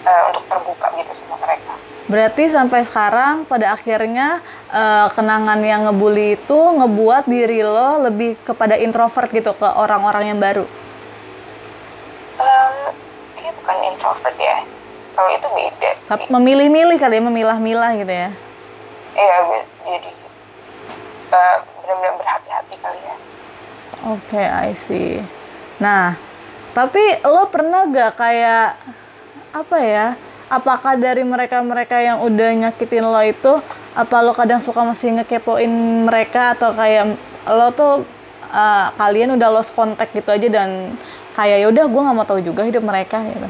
eh, 0.07 0.21
untuk 0.31 0.43
terbuka 0.47 0.87
gitu 0.95 1.11
sama 1.11 1.35
mereka 1.43 1.73
Berarti 2.07 2.47
sampai 2.47 2.87
sekarang 2.87 3.43
pada 3.43 3.75
akhirnya 3.75 4.39
eh, 4.71 5.07
kenangan 5.11 5.59
yang 5.59 5.91
ngebully 5.91 6.39
itu 6.39 6.55
ngebuat 6.55 7.27
diri 7.27 7.59
lo 7.67 8.07
lebih 8.07 8.39
kepada 8.47 8.79
introvert 8.79 9.27
gitu 9.27 9.51
ke 9.51 9.67
orang-orang 9.67 10.31
yang 10.31 10.39
baru. 10.39 10.63
Em, 12.39 12.95
dia 13.35 13.51
bukan 13.59 13.77
introvert 13.91 14.37
ya 14.39 14.63
kalau 15.17 15.29
itu 15.33 15.47
beda 15.49 15.89
memilih-milih 16.29 16.97
kali 17.01 17.17
ya, 17.17 17.23
memilah-milah 17.25 17.91
gitu 17.97 18.13
ya. 18.13 18.29
iya 19.17 19.37
jadi 19.81 20.11
eh, 21.33 21.57
benar-benar 21.81 22.13
berhati-hati 22.21 22.75
kali 22.77 23.01
ya 23.01 23.15
Oke, 24.05 24.37
I 24.37 24.77
see. 24.77 25.17
Nah, 25.81 26.13
tapi 26.77 27.01
lo 27.25 27.49
pernah 27.49 27.89
gak 27.89 28.13
kayak 28.13 28.77
apa 29.51 29.77
ya? 29.77 30.07
Apakah 30.47 30.95
dari 30.95 31.21
mereka-mereka 31.21 31.99
yang 31.99 32.23
udah 32.23 32.49
nyakitin 32.57 33.03
lo 33.03 33.19
itu, 33.19 33.59
apa 33.93 34.15
lo 34.21 34.31
kadang 34.31 34.63
suka 34.63 34.79
masih 34.81 35.11
ngekepoin 35.13 35.67
mereka 36.07 36.55
atau 36.55 36.71
kayak 36.71 37.19
lo 37.45 37.67
tuh 37.71 38.07
uh, 38.47 38.87
kalian 38.95 39.35
udah 39.35 39.49
lost 39.51 39.75
contact 39.75 40.11
gitu 40.11 40.31
aja 40.31 40.47
dan 40.47 40.95
kayak 41.35 41.61
yaudah 41.61 41.83
gue 41.83 42.01
nggak 42.01 42.15
mau 42.15 42.23
tahu 42.23 42.39
juga 42.39 42.63
hidup 42.63 42.79
mereka 42.81 43.19
gitu. 43.27 43.43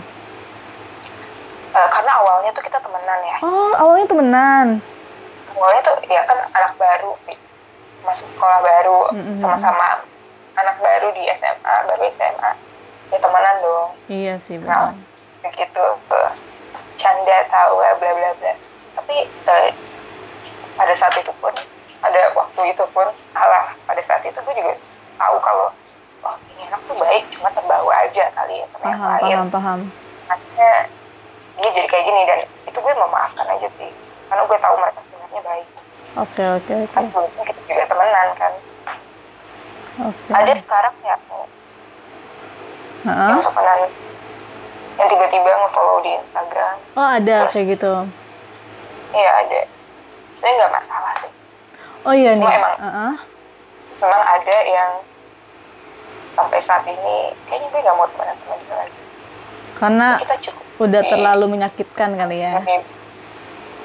Eh, 1.70 1.88
karena 1.88 2.12
awalnya 2.18 2.50
tuh 2.50 2.66
kita 2.66 2.82
temenan 2.82 3.20
ya 3.22 3.38
Oh, 3.40 3.72
awalnya 3.78 4.10
temenan. 4.10 4.68
awalnya 5.54 5.82
tuh 5.84 5.96
ya 6.04 6.22
kan 6.26 6.38
anak 6.52 6.74
baru 6.76 7.14
masuk 8.02 8.28
sekolah 8.32 8.60
baru 8.62 9.00
Mm-mm. 9.12 9.38
sama-sama 9.38 10.02
anak 10.56 10.78
baru 10.80 11.08
di 11.12 11.22
SMA 11.28 11.76
baru 11.86 12.02
SMA 12.14 12.52
ya 13.08 13.18
temenan 13.20 13.56
dong 13.60 13.88
Iya 14.08 14.34
sih, 14.46 14.58
Nah, 14.58 14.98
benar. 15.48 15.54
begitu 15.56 15.86
tuh 16.12 16.30
canda 17.00 17.38
tawa 17.48 17.88
bla 17.96 18.12
bla 18.12 18.30
bla. 18.36 18.54
Tapi 18.98 19.16
eh, 19.30 19.70
pada 20.78 20.94
saat 20.98 21.14
itu 21.18 21.32
pun 21.42 21.54
ada 22.06 22.22
waktu 22.38 22.62
itu 22.70 22.84
pun 22.94 23.08
alah 23.34 23.74
pada 23.90 24.02
saat 24.06 24.22
itu 24.26 24.38
gue 24.38 24.56
juga 24.56 24.74
tahu 25.18 25.36
kalau 25.42 25.68
oh 26.26 26.36
ini 26.54 26.62
anak 26.70 26.82
tuh 26.86 26.98
baik 26.98 27.24
cuma 27.34 27.50
terbawa 27.54 27.92
aja 28.06 28.24
kali 28.38 28.62
ya 28.62 28.66
sama 28.74 28.86
yang 28.86 29.02
paham 29.02 29.10
lain. 29.10 29.34
paham 29.34 29.50
paham. 29.50 29.80
Akhirnya 30.28 30.74
dia 31.58 31.70
jadi 31.74 31.88
kayak 31.90 32.06
gini 32.06 32.22
dan 32.30 32.40
itu 32.70 32.78
gue 32.78 32.94
memaafkan 32.94 33.48
aja 33.50 33.68
sih 33.82 33.92
karena 34.30 34.42
gue 34.46 34.58
tahu 34.62 34.76
mereka 34.78 35.00
sebenarnya 35.10 35.42
baik. 35.42 35.68
Oke 36.18 36.44
oke 36.46 36.74
oke. 36.86 36.94
Kan 36.94 37.04
sebelumnya 37.10 37.44
kita 37.50 37.62
juga 37.66 37.84
temenan 37.90 38.28
kan. 38.38 38.54
Oke. 39.98 40.30
Ada 40.30 40.52
sekarang 40.62 40.96
ya 41.02 41.18
Heeh. 43.08 43.30
yang 43.34 43.42
temenan 43.42 43.80
yang 44.98 45.08
tiba-tiba 45.08 45.50
nge-follow 45.50 45.98
di 46.02 46.12
Instagram. 46.18 46.76
Oh 46.98 47.08
ada 47.08 47.38
kayak 47.54 47.78
gitu? 47.78 47.94
Iya 49.14 49.32
ada. 49.46 49.62
Saya 50.42 50.52
nggak 50.58 50.72
masalah 50.74 51.14
sih. 51.22 51.32
Oh 52.02 52.14
iya 52.18 52.32
nih. 52.34 52.42
Cuma 52.46 52.58
emang- 52.58 52.80
Heeh. 52.82 53.14
memang 53.98 54.24
ada 54.26 54.58
yang 54.66 54.92
sampai 56.34 56.60
saat 56.66 56.86
ini 56.86 57.34
kayaknya 57.46 57.68
gue 57.70 57.82
nggak 57.82 57.98
mau 57.98 58.08
temenan 58.10 58.38
sama 58.42 58.56
dia 58.58 58.76
lagi. 58.78 59.00
Karena 59.78 60.08
kita 60.18 60.36
cukup 60.50 60.66
udah 60.78 61.02
Oke. 61.06 61.10
terlalu 61.10 61.46
menyakitkan 61.58 62.10
kali 62.18 62.38
ya. 62.42 62.54
Tapi, 62.62 62.76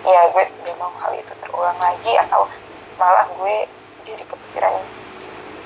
ya 0.09 0.20
gue 0.33 0.44
gak 0.64 0.77
mau 0.81 0.92
hal 1.01 1.12
itu 1.16 1.33
terulang 1.44 1.79
lagi 1.81 2.12
atau 2.16 2.48
malah 2.96 3.29
gue 3.29 3.55
jadi 4.09 4.25
kepikiran 4.25 4.75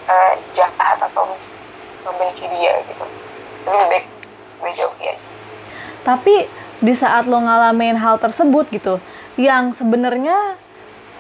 eh, 0.07 0.33
jahat 0.55 0.99
atau 1.03 1.35
membenci 2.03 2.47
dia 2.51 2.83
gitu. 2.87 3.05
Lebih 3.67 3.87
baik 3.91 4.07
gue 4.63 4.71
jauhi 4.75 5.07
aja 5.15 5.36
Tapi 6.07 6.47
di 6.79 6.95
saat 6.95 7.27
lo 7.27 7.43
ngalamin 7.43 7.99
hal 7.99 8.23
tersebut 8.23 8.71
gitu, 8.71 9.03
yang 9.35 9.75
sebenarnya 9.75 10.55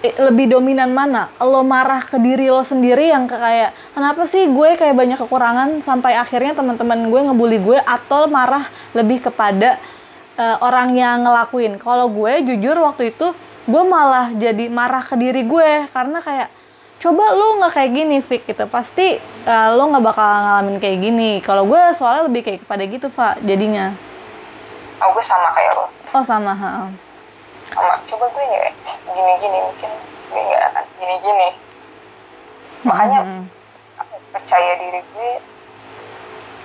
eh, 0.06 0.14
lebih 0.30 0.54
dominan 0.54 0.94
mana? 0.94 1.26
Lo 1.42 1.66
marah 1.66 2.06
ke 2.06 2.22
diri 2.22 2.46
lo 2.46 2.62
sendiri 2.62 3.10
yang 3.10 3.26
kayak 3.26 3.74
kenapa 3.98 4.22
sih 4.30 4.46
gue 4.46 4.78
kayak 4.78 4.94
banyak 4.94 5.18
kekurangan 5.18 5.82
sampai 5.82 6.14
akhirnya 6.14 6.54
teman-teman 6.54 7.10
gue 7.10 7.20
ngebully 7.26 7.58
gue 7.58 7.78
atau 7.82 8.30
marah 8.30 8.70
lebih 8.94 9.26
kepada 9.26 9.82
eh, 10.38 10.56
orang 10.62 10.94
yang 10.94 11.26
ngelakuin. 11.26 11.82
Kalau 11.82 12.06
gue 12.06 12.46
jujur 12.46 12.78
waktu 12.78 13.10
itu 13.10 13.34
gue 13.66 13.82
malah 13.82 14.30
jadi 14.30 14.70
marah 14.70 15.02
ke 15.02 15.18
diri 15.18 15.42
gue 15.42 15.90
karena 15.90 16.22
kayak 16.22 16.48
coba 16.96 17.34
lu 17.34 17.60
nggak 17.60 17.72
kayak 17.76 17.90
gini 17.92 18.16
Fik 18.22 18.42
gitu 18.46 18.64
pasti 18.70 19.18
eh, 19.20 19.68
lo 19.74 19.90
nggak 19.90 20.04
bakal 20.06 20.22
ngalamin 20.22 20.76
kayak 20.78 20.98
gini 21.02 21.30
kalau 21.42 21.66
gue 21.66 21.80
soalnya 21.98 22.30
lebih 22.30 22.46
kayak 22.46 22.62
kepada 22.62 22.82
gitu 22.86 23.10
Pak 23.10 23.42
jadinya 23.42 23.92
oh 24.96 25.08
gue 25.10 25.24
sama 25.24 25.48
kayak 25.52 25.72
lo 25.74 25.86
Oh 26.10 26.22
sama, 26.22 26.52
ha. 26.52 26.88
sama 27.68 27.92
coba 28.06 28.24
gue 28.26 28.42
nggak 28.42 28.72
gini-gini 29.06 29.58
mungkin 29.60 29.90
gue 30.26 30.40
nggak 30.42 30.62
akan 30.66 30.84
gini-gini 30.96 31.48
makanya 32.82 33.20
Mhm. 33.20 33.42
apa, 33.96 34.14
percaya 34.32 34.72
diri 34.76 35.00
gue 35.04 35.30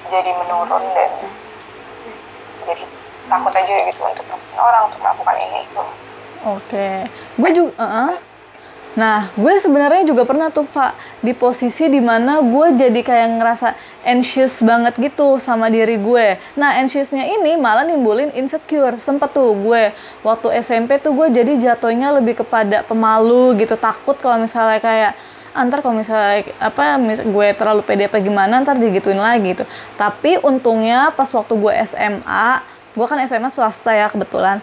jadi 0.07 0.31
menurun 0.33 0.83
dan 0.91 1.11
jadi 2.63 2.83
takut 3.25 3.53
aja 3.53 3.73
gitu 3.85 4.01
untuk 4.01 4.25
orang 4.53 4.81
untuk 4.87 4.99
melakukan 4.99 5.35
ini 5.39 5.59
itu 5.63 5.83
Oke, 6.41 7.05
gue 7.37 7.49
juga. 7.53 7.71
uh-uh. 7.77 8.11
Nah, 8.91 9.31
gue 9.39 9.55
sebenarnya 9.63 10.03
juga 10.03 10.27
pernah 10.27 10.51
tuh, 10.51 10.67
Pak, 10.67 11.23
di 11.23 11.31
posisi 11.31 11.87
di 11.87 12.03
mana 12.03 12.43
gue 12.43 12.75
jadi 12.75 12.99
kayak 12.99 13.29
ngerasa 13.39 13.69
anxious 14.03 14.59
banget 14.59 14.99
gitu 14.99 15.39
sama 15.39 15.71
diri 15.71 15.95
gue. 15.95 16.35
Nah, 16.59 16.75
anxiousnya 16.75 17.23
ini 17.23 17.55
malah 17.55 17.87
nimbulin 17.87 18.35
insecure. 18.35 18.99
Sempet 18.99 19.31
tuh 19.31 19.55
gue 19.55 19.95
waktu 20.27 20.59
SMP 20.59 20.99
tuh 20.99 21.15
gue 21.15 21.31
jadi 21.31 21.55
jatuhnya 21.55 22.11
lebih 22.19 22.43
kepada 22.43 22.83
pemalu 22.83 23.63
gitu, 23.63 23.79
takut 23.79 24.19
kalau 24.19 24.43
misalnya 24.43 24.83
kayak 24.83 25.15
antar 25.55 25.83
kalau 25.83 25.95
misalnya 25.99 26.47
apa 26.63 26.95
mis- 26.95 27.23
gue 27.23 27.47
terlalu 27.55 27.83
pede 27.83 28.07
apa 28.07 28.19
gimana 28.19 28.59
ntar 28.59 28.75
digituin 28.75 29.19
lagi 29.19 29.55
gitu. 29.55 29.63
Tapi 29.95 30.35
untungnya 30.43 31.15
pas 31.15 31.31
waktu 31.31 31.55
gue 31.55 31.73
SMA, 31.95 32.47
gue 32.91 33.05
kan 33.07 33.19
SMA 33.23 33.55
swasta 33.55 33.95
ya 33.95 34.11
kebetulan 34.11 34.59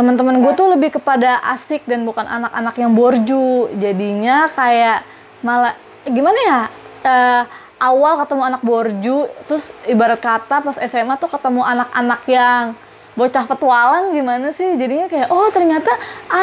teman-teman 0.00 0.40
gue 0.40 0.52
tuh 0.56 0.72
lebih 0.72 0.96
kepada 0.96 1.44
asik 1.52 1.84
dan 1.84 2.08
bukan 2.08 2.24
anak-anak 2.24 2.72
yang 2.80 2.96
borju. 2.96 3.68
Jadinya 3.76 4.48
kayak 4.56 5.04
malah 5.44 5.76
gimana 6.08 6.40
ya? 6.40 6.60
Eh, 7.04 7.42
awal 7.76 8.24
ketemu 8.24 8.42
anak 8.48 8.62
borju 8.64 9.28
terus 9.44 9.68
ibarat 9.84 10.16
kata 10.16 10.64
pas 10.64 10.76
SMA 10.88 11.20
tuh 11.20 11.28
ketemu 11.28 11.60
anak-anak 11.60 12.20
yang 12.32 12.64
bocah 13.12 13.44
petualang 13.44 14.16
gimana 14.16 14.56
sih? 14.56 14.72
Jadinya 14.80 15.04
kayak 15.04 15.28
oh 15.28 15.52
ternyata 15.52 15.92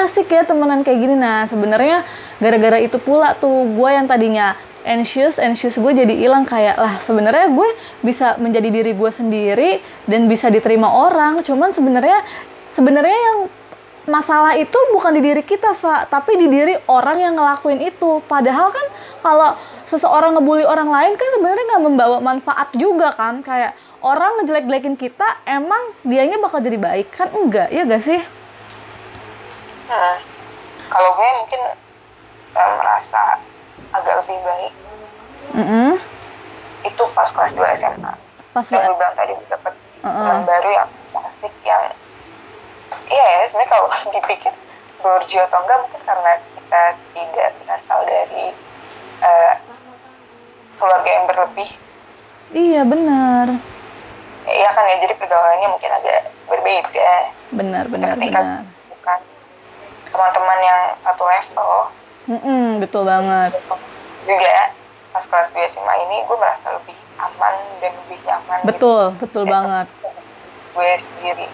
asik 0.05 0.29
ya 0.29 0.45
temenan 0.45 0.85
kayak 0.85 1.01
gini. 1.01 1.17
Nah 1.17 1.49
sebenarnya 1.49 2.05
gara-gara 2.37 2.77
itu 2.77 3.01
pula 3.01 3.33
tuh 3.33 3.65
gue 3.73 3.89
yang 3.89 4.05
tadinya 4.05 4.53
anxious 4.87 5.35
anxious 5.35 5.75
gue 5.75 5.91
jadi 5.91 6.13
hilang 6.15 6.47
kayak 6.47 6.79
lah 6.79 6.95
sebenarnya 7.03 7.51
gue 7.51 7.69
bisa 8.05 8.39
menjadi 8.39 8.71
diri 8.71 8.91
gue 8.95 9.11
sendiri 9.11 9.71
dan 10.05 10.29
bisa 10.29 10.47
diterima 10.53 10.93
orang. 10.93 11.41
Cuman 11.41 11.73
sebenarnya 11.73 12.21
sebenarnya 12.77 13.17
yang 13.17 13.39
masalah 14.07 14.53
itu 14.55 14.77
bukan 14.93 15.17
di 15.17 15.21
diri 15.25 15.41
kita, 15.41 15.73
Fa, 15.73 16.05
tapi 16.05 16.37
di 16.37 16.47
diri 16.47 16.77
orang 16.85 17.17
yang 17.17 17.33
ngelakuin 17.33 17.81
itu. 17.81 18.21
Padahal 18.29 18.69
kan 18.69 18.85
kalau 19.25 19.57
seseorang 19.89 20.37
ngebully 20.37 20.63
orang 20.63 20.87
lain 20.87 21.17
kan 21.17 21.27
sebenarnya 21.35 21.65
nggak 21.73 21.83
membawa 21.83 22.17
manfaat 22.21 22.69
juga 22.77 23.11
kan. 23.17 23.41
Kayak 23.41 23.73
orang 24.05 24.39
ngejelek-jelekin 24.39 24.95
kita, 24.95 25.41
emang 25.43 25.97
dianya 26.05 26.37
bakal 26.37 26.61
jadi 26.61 26.77
baik 26.77 27.09
kan? 27.11 27.33
Enggak, 27.33 27.67
ya 27.73 27.83
gak 27.83 28.05
sih? 28.05 28.21
Hmm. 29.89 30.15
Kalau 30.87 31.09
gue 31.19 31.29
mungkin 31.43 31.61
eh, 32.55 32.71
merasa 32.79 33.21
agak 33.91 34.13
lebih 34.23 34.37
baik 34.43 34.73
Mm-mm. 35.55 35.91
itu 36.83 37.03
pas 37.15 37.27
kelas 37.31 37.51
2 37.55 37.79
SMA. 37.79 38.13
Pas 38.55 38.65
Yang 38.67 38.83
gue 38.83 38.95
bilang 38.99 39.15
tadi 39.15 39.33
dapet 39.47 39.73
Heeh. 40.03 40.11
teman 40.15 40.41
baru 40.43 40.69
yang 40.71 40.86
iya 43.07 43.25
ya 43.25 43.43
sebenarnya 43.49 43.71
kalau 43.71 43.87
dipikir 44.13 44.53
borju 44.97 45.37
atau 45.39 45.59
enggak 45.61 45.77
mungkin 45.81 46.01
karena 46.03 46.31
kita 46.55 46.81
tidak 47.13 47.49
berasal 47.61 47.99
dari 48.03 48.45
eh, 49.21 49.53
keluarga 50.77 51.09
yang 51.09 51.25
berlebih 51.25 51.69
iya 52.49 52.81
benar, 52.81 53.59
Iya 54.47 54.69
kan 54.71 54.87
ya 54.87 54.95
jadi 55.03 55.11
pergaulannya 55.19 55.67
mungkin 55.67 55.91
agak 55.91 56.31
berbeda 56.47 57.11
benar, 57.51 57.83
benar, 57.91 58.15
ketika 58.15 58.39
benar. 58.39 58.61
bukan 58.87 59.19
teman-teman 60.07 60.59
yang 60.63 60.81
satu 61.03 61.23
level 61.27 61.71
Mm-mm, 62.27 62.79
betul 62.79 63.03
banget. 63.03 63.51
juga 64.23 64.71
pas 65.11 65.23
kelas 65.23 65.47
2 65.51 65.71
SMA 65.75 65.93
ini 66.07 66.17
gue 66.23 66.37
merasa 66.39 66.67
lebih 66.79 66.95
aman 67.19 67.53
dan 67.79 67.91
lebih 67.91 68.19
nyaman 68.23 68.57
gitu. 68.59 68.67
Betul, 68.71 69.01
betul 69.19 69.43
banget. 69.43 69.87
gue 70.71 70.91
sendiri 71.03 71.47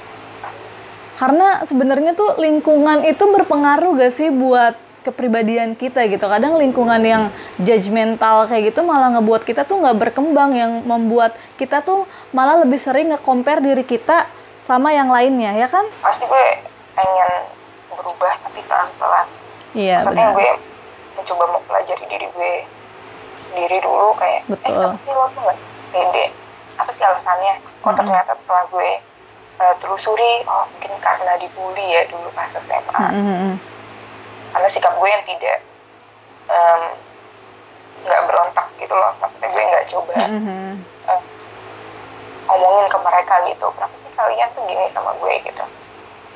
Karena 1.13 1.61
sebenarnya 1.63 2.13
tuh 2.13 2.35
lingkungan 2.35 3.05
itu 3.05 3.23
berpengaruh 3.23 3.95
gak 3.95 4.13
sih 4.13 4.29
buat 4.29 4.73
kepribadian 5.03 5.75
kita 5.75 6.07
gitu. 6.07 6.25
Kadang 6.25 6.55
lingkungan 6.55 7.03
yang 7.03 7.27
judgmental 7.59 8.47
kayak 8.47 8.71
gitu 8.71 8.81
malah 8.81 9.11
ngebuat 9.13 9.43
kita 9.43 9.67
tuh 9.67 9.83
nggak 9.83 9.99
berkembang 9.99 10.55
yang 10.55 10.71
membuat 10.83 11.35
kita 11.55 11.83
tuh 11.83 12.07
malah 12.31 12.63
lebih 12.63 12.79
sering 12.79 13.11
nge-compare 13.11 13.59
diri 13.59 13.83
kita 13.83 14.25
sama 14.63 14.95
yang 14.95 15.11
lainnya 15.11 15.51
ya 15.53 15.67
kan? 15.67 15.83
pasti 15.99 16.23
gue 16.23 16.45
pengen 16.95 17.31
berubah 17.91 18.31
tapi 18.39 18.63
pelan-pelan 18.63 19.27
Iya 19.75 20.07
maksudnya 20.07 20.27
benar. 20.31 20.37
gue 20.39 20.49
mencoba 21.13 21.43
mempelajari 21.51 22.05
diri 22.07 22.27
gue 22.31 22.53
sendiri 23.43 23.77
dulu 23.83 24.15
kayak 24.15 24.41
Betul. 24.47 24.71
eh 24.71 24.95
sih 25.03 25.11
lo 25.11 25.25
tuh 25.35 25.41
gak 25.43 25.57
pede 25.91 26.25
apa 26.73 26.89
sih 26.89 27.03
alasannya 27.03 27.53
oh 27.59 27.83
Mm-mm. 27.83 27.97
ternyata 27.99 28.31
setelah 28.39 28.63
gue 28.71 28.89
telusuri 29.79 30.43
oh 30.47 30.65
mungkin 30.75 30.93
karena 30.99 31.39
dibully 31.39 31.85
ya 31.93 32.01
dulu 32.11 32.27
pas 32.35 32.51
SMA 32.51 33.03
Mm-mm. 33.11 33.55
karena 34.53 34.67
sikap 34.71 34.93
gue 34.99 35.09
yang 35.09 35.23
tidak 35.25 35.57
nggak 38.03 38.23
berontak 38.27 38.67
gitu 38.77 38.93
loh. 38.93 39.15
Maksudnya 39.19 39.47
gue 39.47 39.63
nggak 39.63 39.87
coba 39.95 40.13
Mm-mm. 40.27 40.71
eh, 41.07 41.21
ngomongin 42.51 42.87
ke 42.91 42.97
mereka 42.99 43.35
gitu. 43.47 43.65
Kenapa 43.73 43.95
sih 43.95 44.11
kalian 44.13 44.49
tuh 44.51 44.63
gini 44.67 44.85
sama 44.91 45.11
gue 45.17 45.33
gitu. 45.47 45.63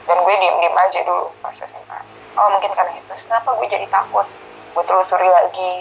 Dan 0.07 0.17
gue 0.23 0.35
diem 0.39 0.55
diem 0.63 0.75
aja 0.79 0.99
dulu 1.03 1.27
pas 1.43 1.55
SMA 1.59 1.99
oh 2.39 2.47
mungkin 2.55 2.71
karena 2.71 2.93
itu. 2.95 3.13
Kenapa 3.27 3.49
gue 3.59 3.67
jadi 3.67 3.87
takut? 3.91 4.27
Gue 4.73 4.83
telusuri 4.87 5.27
lagi. 5.27 5.71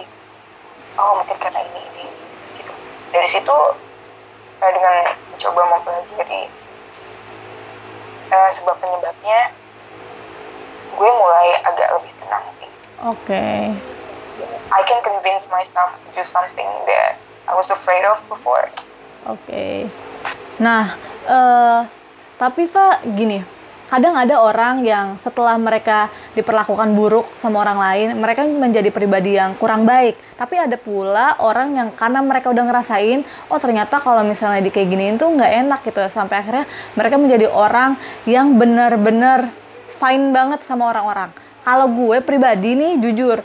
Oh 0.98 1.22
mungkin 1.22 1.38
karena 1.38 1.60
ini 1.62 1.80
ini 1.94 2.06
gitu. 2.58 2.72
Dari 3.14 3.28
situ 3.30 3.56
eh, 4.64 4.72
dengan 4.74 4.94
mencoba 5.30 5.60
mempelajari 5.70 6.42
eh, 8.30 8.50
sebab 8.60 8.74
penyebabnya 8.80 9.40
gue 10.96 11.10
mulai 11.10 11.48
agak 11.66 11.88
lebih 12.00 12.12
tenang 12.22 12.44
sih 12.58 12.70
Oke. 13.04 13.46
I 14.66 14.80
can 14.84 15.00
convince 15.04 15.44
myself 15.52 15.94
to 15.94 16.08
do 16.16 16.24
something 16.32 16.70
that 16.90 17.20
I 17.46 17.54
was 17.54 17.68
afraid 17.70 18.02
of 18.08 18.18
before 18.26 18.66
Oke. 19.26 19.90
Nah, 20.62 20.94
eh 21.26 21.80
tapi 22.36 22.68
Pak 22.68 23.02
gini, 23.16 23.40
kadang 23.86 24.18
ada 24.18 24.42
orang 24.42 24.82
yang 24.82 25.14
setelah 25.22 25.54
mereka 25.56 26.10
diperlakukan 26.34 26.90
buruk 26.94 27.26
sama 27.38 27.62
orang 27.62 27.78
lain, 27.78 28.08
mereka 28.18 28.42
menjadi 28.42 28.90
pribadi 28.90 29.38
yang 29.38 29.54
kurang 29.54 29.86
baik. 29.86 30.18
Tapi 30.34 30.58
ada 30.58 30.74
pula 30.74 31.38
orang 31.38 31.74
yang 31.74 31.88
karena 31.94 32.20
mereka 32.22 32.50
udah 32.50 32.64
ngerasain, 32.66 33.22
oh 33.50 33.58
ternyata 33.62 34.02
kalau 34.02 34.26
misalnya 34.26 34.62
di 34.62 34.70
kayak 34.74 34.90
giniin 34.90 35.16
tuh 35.16 35.30
nggak 35.30 35.52
enak 35.66 35.80
gitu. 35.86 36.02
Sampai 36.10 36.42
akhirnya 36.42 36.66
mereka 36.98 37.16
menjadi 37.16 37.46
orang 37.46 37.94
yang 38.26 38.58
benar-benar 38.58 39.50
fine 39.96 40.34
banget 40.34 40.66
sama 40.66 40.90
orang-orang. 40.90 41.30
Kalau 41.66 41.90
gue 41.90 42.22
pribadi 42.22 42.78
nih 42.78 42.98
jujur, 43.02 43.42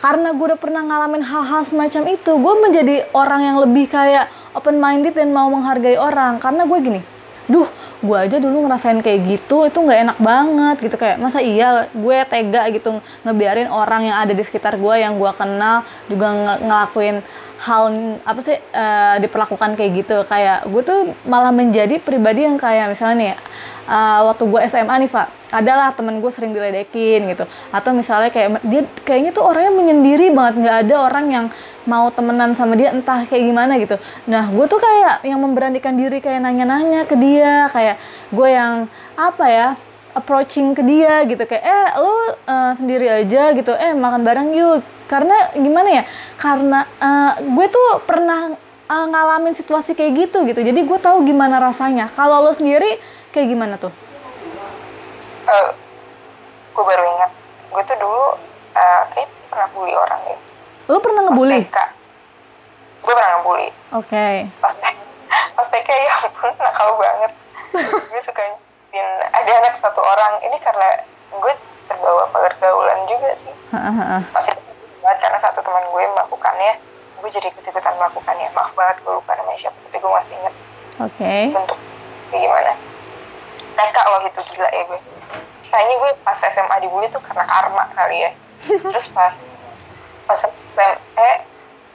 karena 0.00 0.36
gue 0.36 0.52
udah 0.52 0.60
pernah 0.60 0.84
ngalamin 0.84 1.24
hal-hal 1.24 1.64
semacam 1.64 2.12
itu, 2.12 2.32
gue 2.36 2.54
menjadi 2.60 2.94
orang 3.16 3.40
yang 3.40 3.56
lebih 3.60 3.88
kayak 3.88 4.28
open 4.52 4.76
minded 4.76 5.16
dan 5.16 5.32
mau 5.32 5.48
menghargai 5.48 5.96
orang. 5.96 6.36
Karena 6.40 6.68
gue 6.68 6.78
gini, 6.80 7.00
duh 7.48 7.68
gue 8.04 8.18
aja 8.20 8.36
dulu 8.36 8.68
ngerasain 8.68 9.00
kayak 9.00 9.20
gitu 9.24 9.64
itu 9.64 9.78
nggak 9.80 10.00
enak 10.04 10.18
banget 10.20 10.76
gitu. 10.84 10.96
Kayak 11.00 11.16
masa 11.24 11.40
iya 11.40 11.88
gue 11.88 12.16
tega 12.28 12.68
gitu 12.68 13.00
ngebiarin 13.24 13.72
orang 13.72 14.12
yang 14.12 14.16
ada 14.20 14.36
di 14.36 14.44
sekitar 14.44 14.76
gue 14.76 14.94
yang 15.00 15.16
gue 15.16 15.32
kenal 15.34 15.82
juga 16.06 16.26
nge- 16.36 16.60
ngelakuin 16.68 17.16
hal 17.62 17.84
apa 18.26 18.40
sih 18.42 18.58
eh, 18.58 19.16
diperlakukan 19.22 19.78
kayak 19.78 19.90
gitu. 20.04 20.16
Kayak 20.26 20.66
gue 20.66 20.82
tuh 20.82 21.00
malah 21.28 21.54
menjadi 21.54 22.02
pribadi 22.02 22.42
yang 22.46 22.58
kayak 22.58 22.90
misalnya 22.90 23.16
nih 23.16 23.30
eh, 23.86 24.20
waktu 24.26 24.42
gue 24.46 24.60
SMA 24.68 24.94
nih 25.06 25.10
Pak 25.10 25.28
adalah 25.54 25.94
temen 25.94 26.18
gue 26.18 26.30
sering 26.34 26.50
diledekin 26.50 27.30
gitu. 27.30 27.44
Atau 27.70 27.94
misalnya 27.94 28.34
kayak 28.34 28.58
dia 28.66 28.82
kayaknya 29.06 29.30
tuh 29.30 29.46
orangnya 29.46 29.72
menyendiri 29.72 30.34
banget. 30.34 30.54
Nggak 30.60 30.76
ada 30.88 30.94
orang 30.98 31.26
yang 31.30 31.46
mau 31.84 32.08
temenan 32.10 32.56
sama 32.56 32.74
dia 32.74 32.90
entah 32.90 33.22
kayak 33.28 33.44
gimana 33.44 33.78
gitu. 33.78 33.96
Nah 34.26 34.50
gue 34.50 34.66
tuh 34.66 34.80
kayak 34.80 35.22
yang 35.22 35.38
memberanikan 35.38 35.94
diri 35.94 36.18
kayak 36.18 36.42
nanya-nanya 36.42 37.06
ke 37.06 37.14
dia. 37.14 37.70
Kayak 37.70 38.02
gue 38.34 38.48
yang 38.50 38.90
apa 39.14 39.46
ya 39.46 39.68
approaching 40.14 40.72
ke 40.72 40.82
dia 40.86 41.26
gitu. 41.26 41.42
Kayak 41.44 41.64
eh 41.66 41.88
lo 41.98 42.14
eh, 42.34 42.72
sendiri 42.78 43.06
aja 43.10 43.52
gitu. 43.52 43.74
Eh 43.74 43.92
makan 43.92 44.22
bareng 44.22 44.48
yuk. 44.54 44.80
Karena 45.10 45.52
gimana 45.52 45.88
ya? 45.90 46.02
Karena 46.38 46.86
eh, 46.86 47.32
gue 47.42 47.66
tuh 47.68 48.00
pernah 48.06 48.54
eh, 48.88 49.06
ngalamin 49.10 49.52
situasi 49.52 49.92
kayak 49.92 50.30
gitu 50.30 50.46
gitu. 50.46 50.62
Jadi 50.62 50.80
gue 50.86 50.98
tahu 51.02 51.26
gimana 51.26 51.58
rasanya. 51.60 52.08
Kalau 52.14 52.40
lo 52.40 52.54
sendiri 52.54 52.98
kayak 53.34 53.50
gimana 53.50 53.74
tuh? 53.76 53.92
Eh, 55.50 55.68
gue 56.72 56.84
baru 56.86 57.04
ingat. 57.18 57.30
Gue 57.74 57.82
tuh 57.84 57.96
dulu 57.98 58.26
eh, 58.78 59.02
kayak 59.12 59.28
pernah 59.50 59.68
bully 59.74 59.94
orang 59.94 60.20
deh. 60.30 60.40
Lo 60.88 60.98
pernah 61.00 61.22
ngebully? 61.28 61.62
Gue 63.04 63.12
pernah 63.12 63.30
ngebully. 63.40 63.68
Oke. 63.92 64.28
Pas 64.62 64.74
pas 65.54 65.66
TK 65.70 65.90
ya 65.90 66.12
ampun 66.24 66.50
nakal 66.58 66.90
banget. 66.98 67.32
Gue 68.10 68.20
suka 68.22 68.42
nyuapin 68.94 69.06
ada 69.34 69.52
anak 69.58 69.74
satu 69.82 70.00
orang. 70.00 70.32
Ini 70.42 70.56
karena 70.62 70.88
gue 71.34 71.52
terbawa 71.90 72.24
pergaulan 72.30 73.00
juga 73.10 73.30
sih. 73.42 73.54
Banget 75.02 75.18
karena 75.20 75.38
satu 75.42 75.60
teman 75.60 75.84
gue 75.92 76.04
melakukannya 76.06 76.72
gue 77.14 77.30
jadi 77.32 77.48
ikut-ikutan 77.48 77.96
melakukannya 77.96 78.52
maaf 78.52 78.72
banget 78.76 79.00
gue 79.00 79.16
lupa 79.16 79.32
namanya 79.32 79.56
siapa 79.56 79.76
tapi 79.80 79.96
gue 79.96 80.12
masih 80.12 80.34
inget 80.36 80.54
oke. 81.00 81.32
Bentuk 81.56 81.78
kayak 82.28 82.40
gimana? 82.40 82.72
TK 83.74 83.96
waktu 83.96 84.28
itu 84.28 84.40
gila 84.52 84.68
ya 84.68 84.82
gue. 84.84 85.00
Kayaknya 85.64 85.94
gue 85.98 86.10
pas 86.20 86.38
SMA 86.44 86.76
dibully 86.84 87.08
tuh 87.08 87.22
karena 87.24 87.44
karma 87.48 87.84
kali 87.96 88.16
ya. 88.28 88.30
Terus 88.92 89.08
pas 89.16 89.32
pas 90.24 90.40
SMA 90.40 90.86
eh 91.16 91.36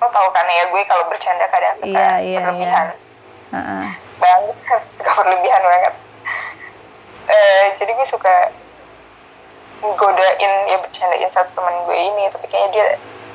lo 0.01 0.07
tau 0.09 0.29
kan 0.33 0.45
ya 0.47 0.63
gue 0.65 0.81
kalau 0.85 1.05
bercanda 1.09 1.45
kadang 1.49 1.75
suka 1.77 1.89
Iya, 1.93 2.09
iya, 2.21 2.39
berlebihan. 2.41 2.88
Heeh. 3.49 3.85
banget 4.17 4.57
suka 4.97 5.12
berlebihan 5.13 5.62
banget 5.62 5.93
eh 7.30 7.65
jadi 7.78 7.92
gue 7.94 8.08
suka 8.10 8.36
godain 9.80 10.54
ya 10.68 10.78
bercandain 10.78 11.30
satu 11.32 11.50
teman 11.56 11.76
gue 11.86 11.96
ini 11.96 12.24
tapi 12.30 12.46
kayaknya 12.48 12.70
dia 12.74 12.86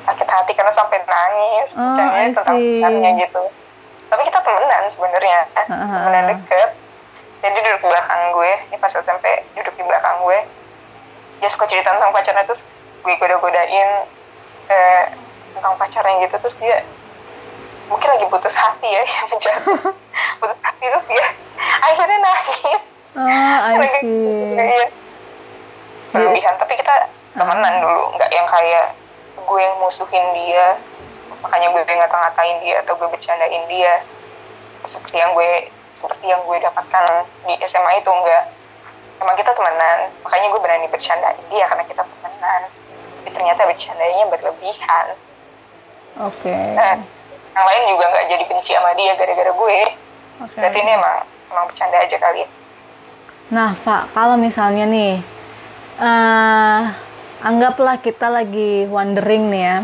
sakit 0.05 0.27
hati 0.27 0.51
karena 0.53 0.71
sampai 0.71 1.01
nangis 1.01 1.67
Oh, 1.73 1.81
bercandanya 1.81 2.29
tentang 2.31 2.57
pacarnya 2.61 3.09
gitu. 3.19 3.43
Tapi 4.05 4.21
kita 4.23 4.39
temenan 4.39 4.83
sebenarnya 4.93 5.39
Uh-huh. 5.65 5.89
temenan 6.05 6.25
deket. 6.29 6.69
Jadi 7.41 7.57
duduk 7.57 7.79
di 7.79 7.87
belakang 7.87 8.21
gue 8.31 8.51
ini 8.63 8.77
pas 8.77 8.93
SMP 8.93 9.25
duduk 9.53 9.73
di 9.73 9.83
belakang 9.83 10.15
gue 10.21 10.37
dia 11.35 11.49
suka 11.51 11.65
cerita 11.65 11.89
tentang 11.91 12.13
pacarnya 12.13 12.45
terus 12.45 12.61
gue 13.01 13.13
goda-godain 13.15 13.89
eh, 14.67 15.03
tentang 15.51 15.73
pacarnya 15.75 16.25
gitu 16.25 16.35
terus 16.39 16.55
dia 16.57 16.77
mungkin 17.85 18.07
lagi 18.07 18.25
putus 18.25 18.49
hati 18.51 18.87
ya 18.87 19.03
yang 19.13 19.27
putus 19.29 20.59
hati 20.65 20.85
terus 20.85 21.05
dia 21.05 21.25
akhirnya 21.81 22.17
nangis 22.19 22.81
oh 23.15 23.79
I 23.79 23.87
see. 24.03 24.59
Berlebihan 26.11 26.55
tapi 26.59 26.73
kita 26.79 26.95
temenan 27.35 27.75
dulu. 27.83 28.03
Nggak 28.15 28.31
yang 28.31 28.47
kayak 28.47 28.85
gue 29.35 29.59
yang 29.59 29.75
musuhin 29.79 30.25
dia. 30.35 30.79
Makanya 31.43 31.67
gue 31.71 31.81
ngata-ngatain 31.83 32.57
dia 32.63 32.75
atau 32.83 32.93
gue 32.99 33.07
bercandain 33.07 33.63
dia. 33.71 34.03
Seperti 34.87 35.15
yang 35.19 35.31
gue 35.35 35.71
seperti 35.99 36.25
yang 36.27 36.41
gue 36.43 36.57
dapatkan 36.59 37.05
di 37.47 37.53
SMA 37.71 37.91
itu 37.99 38.11
enggak 38.11 38.43
emang 39.23 39.35
kita 39.39 39.51
temenan. 39.55 39.99
Makanya 40.23 40.47
gue 40.51 40.61
berani 40.61 40.87
bercandain 40.91 41.43
dia 41.51 41.65
karena 41.71 41.83
kita 41.87 42.03
temenan. 42.03 42.61
Tapi 43.23 43.29
ternyata 43.31 43.61
bercandanya 43.63 44.25
berlebihan. 44.31 45.07
Oke. 46.19 46.55
Nah 46.75 46.95
yang 47.55 47.65
lain 47.71 47.83
juga 47.95 48.05
nggak 48.11 48.25
jadi 48.27 48.43
benci 48.51 48.71
sama 48.75 48.91
dia 48.99 49.11
gara-gara 49.15 49.51
gue. 49.51 49.79
Oke. 50.43 50.57
Berarti 50.59 50.79
ini 50.83 50.91
emang 50.91 51.17
emang 51.51 51.65
bercanda 51.71 51.97
aja 52.03 52.17
kali. 52.19 52.43
ya 52.43 52.64
Nah, 53.45 53.77
Pak, 53.77 54.17
kalau 54.17 54.41
misalnya 54.41 54.89
nih, 54.89 55.21
eh 56.01 56.81
anggaplah 57.45 58.01
kita 58.01 58.25
lagi 58.25 58.89
wondering 58.89 59.53
nih 59.53 59.61
ya, 59.61 59.77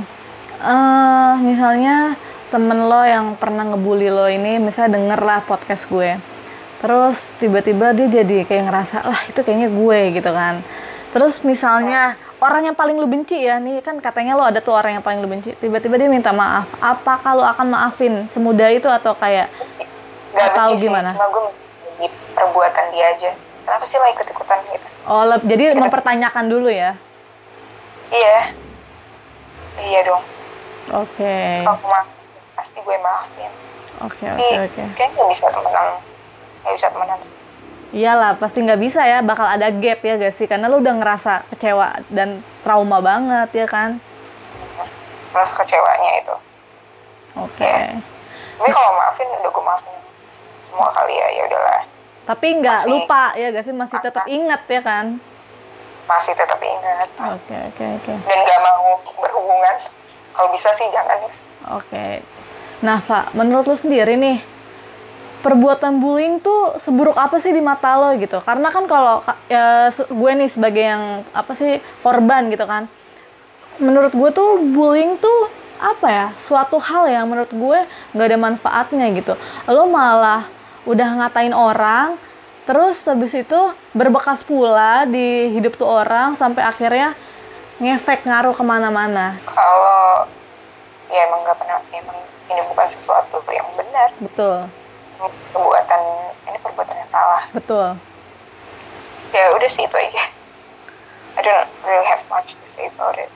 eh 0.66 1.34
misalnya 1.46 2.18
temen 2.50 2.90
lo 2.90 3.06
yang 3.06 3.38
pernah 3.38 3.62
ngebully 3.70 4.10
lo 4.10 4.26
ini, 4.26 4.58
misalnya 4.58 4.98
denger 4.98 5.22
lah 5.22 5.40
podcast 5.46 5.86
gue, 5.86 6.18
terus 6.82 7.22
tiba-tiba 7.38 7.94
dia 7.94 8.10
jadi 8.10 8.50
kayak 8.50 8.66
ngerasa, 8.66 8.98
lah 9.06 9.22
itu 9.30 9.46
kayaknya 9.46 9.70
gue 9.70 10.00
gitu 10.18 10.32
kan. 10.34 10.66
Terus 11.14 11.46
misalnya 11.46 12.18
orang 12.42 12.74
yang 12.74 12.76
paling 12.76 12.98
lu 12.98 13.06
benci 13.06 13.46
ya, 13.46 13.62
nih 13.62 13.86
kan 13.86 14.02
katanya 14.02 14.42
lo 14.42 14.44
ada 14.50 14.58
tuh 14.58 14.74
orang 14.74 14.98
yang 14.98 15.06
paling 15.06 15.22
lu 15.22 15.30
benci, 15.30 15.54
tiba-tiba 15.62 16.02
dia 16.02 16.10
minta 16.10 16.34
maaf, 16.34 16.66
apa 16.82 17.14
kalau 17.22 17.46
akan 17.46 17.78
maafin? 17.78 18.26
Semudah 18.34 18.74
itu 18.74 18.90
atau 18.90 19.14
kayak 19.14 19.54
Gak 20.34 20.56
Atau 20.56 20.80
sih, 20.80 20.88
gimana? 20.88 21.14
cuma 21.14 21.28
gue 21.30 22.10
perbuatan 22.34 22.86
dia 22.90 23.06
aja 23.14 23.32
kenapa 23.72 23.88
sih 23.88 23.96
lah 23.96 24.10
ikut-ikutan 24.12 24.60
gitu 24.68 24.88
oh 25.08 25.24
le- 25.24 25.46
jadi 25.48 25.64
mempertanyakan 25.82 26.46
dulu 26.52 26.68
ya? 26.68 26.92
iya 28.12 28.52
iya 29.80 30.00
dong 30.04 30.20
Oke. 30.92 31.64
kalau 31.64 31.80
aku 31.80 31.88
pasti 32.52 32.78
gue 32.84 32.98
maafin 33.00 33.52
Oke 34.04 34.28
oke 34.28 34.56
oke. 34.68 34.84
kayaknya 35.00 35.16
nggak 35.16 35.30
bisa 35.32 35.46
temenan 35.48 35.88
nggak 36.68 36.74
bisa 36.76 36.88
temenan 36.92 37.20
Iyalah 37.92 38.40
pasti 38.40 38.64
nggak 38.64 38.80
bisa 38.80 39.04
ya, 39.04 39.20
bakal 39.20 39.44
ada 39.44 39.68
gap 39.68 40.00
ya 40.00 40.16
gak 40.16 40.40
sih? 40.40 40.48
Karena 40.48 40.72
lu 40.72 40.80
udah 40.80 40.96
ngerasa 40.96 41.44
kecewa 41.52 42.00
dan 42.08 42.40
trauma 42.64 43.04
banget 43.04 43.52
ya 43.52 43.68
kan? 43.68 44.00
rasa 45.32 45.54
kecewanya 45.60 46.12
itu 46.20 46.36
Oke. 47.36 47.64
Iya. 47.64 48.00
tapi 48.56 48.72
kalau 48.72 48.92
maafin 48.96 49.28
udah 49.32 49.52
gue 49.52 49.64
maafin 49.64 49.96
semua 50.68 50.88
kali 50.92 51.14
ya 51.16 51.28
ya 51.32 51.44
udahlah 51.48 51.82
Tapi 52.32 52.48
nggak 52.58 52.82
Masih- 52.82 52.92
lupa 52.96 53.24
ya 53.36 53.48
gak 53.52 53.64
sih? 53.68 53.76
Masih 53.76 54.00
tetap 54.00 54.24
ingat 54.26 54.62
ya 54.66 54.82
kan? 54.82 55.06
masih 56.02 56.36
tetap 56.36 56.60
ingat 56.60 57.08
Oke 57.24 57.56
oke 57.72 57.86
oke. 58.02 58.14
dan 58.28 58.38
nggak 58.44 58.60
mau 58.60 59.00
berhubungan 59.16 59.76
kalau 60.36 60.52
bisa 60.52 60.68
sih 60.76 60.88
jangan 60.92 61.18
ya 61.18 61.32
Oke. 61.72 62.08
Nah, 62.82 63.00
Pak, 63.00 63.32
menurut 63.32 63.64
lu 63.64 63.78
sendiri 63.78 64.18
nih, 64.18 64.42
perbuatan 65.40 66.02
bullying 66.02 66.42
tuh 66.42 66.76
seburuk 66.78 67.14
apa 67.14 67.38
sih 67.38 67.54
di 67.54 67.62
mata 67.62 67.96
lo 67.96 68.18
gitu? 68.18 68.42
Karena 68.42 68.74
kan 68.74 68.90
kalau 68.90 69.22
ya, 69.46 69.88
gue 69.94 70.32
nih 70.36 70.50
sebagai 70.50 70.84
yang 70.84 71.04
apa 71.32 71.54
sih 71.54 71.78
korban 72.02 72.50
gitu 72.50 72.66
kan, 72.66 72.90
menurut 73.78 74.12
gue 74.12 74.30
tuh 74.32 74.58
bullying 74.68 75.16
tuh 75.16 75.48
apa 75.78 76.08
ya? 76.10 76.28
Suatu 76.36 76.76
hal 76.76 77.08
yang 77.08 77.30
menurut 77.30 77.50
gue 77.50 77.80
nggak 78.12 78.28
ada 78.28 78.40
manfaatnya 78.42 79.06
gitu. 79.14 79.38
Lo 79.70 79.86
malah 79.86 80.50
udah 80.84 81.10
ngatain 81.16 81.54
orang, 81.54 82.18
terus 82.64 83.02
habis 83.04 83.34
itu 83.34 83.60
berbekas 83.92 84.42
pula 84.42 85.06
di 85.06 85.50
hidup 85.52 85.76
tuh 85.76 85.86
orang 85.88 86.34
sampai 86.34 86.62
akhirnya 86.62 87.14
ngefek 87.78 88.24
ngaruh 88.24 88.54
ke 88.54 88.62
mana-mana. 88.62 89.38
kalau 89.44 90.26
ya 91.08 91.26
emang 91.26 91.42
nggak 91.42 91.58
pernah 91.58 91.82
emang 91.92 92.18
ini 92.48 92.62
bukan 92.68 92.88
sesuatu 92.88 93.42
yang 93.48 93.68
benar 93.74 94.10
Betul, 94.18 94.58
perbuatan 95.52 96.02
ini 96.46 96.58
perbuatan 96.58 96.96
yang 96.96 97.10
salah 97.10 97.42
betul. 97.52 97.88
ya 99.32 99.44
udah 99.52 99.70
sih 99.72 99.84
itu 99.84 99.98
aja 99.98 100.24
I 101.32 101.42
don't 101.42 101.68
really 101.84 102.06
have 102.06 102.24
much 102.28 102.52
to 102.52 102.66
say 102.76 102.86
about 102.88 103.18
it 103.18 103.32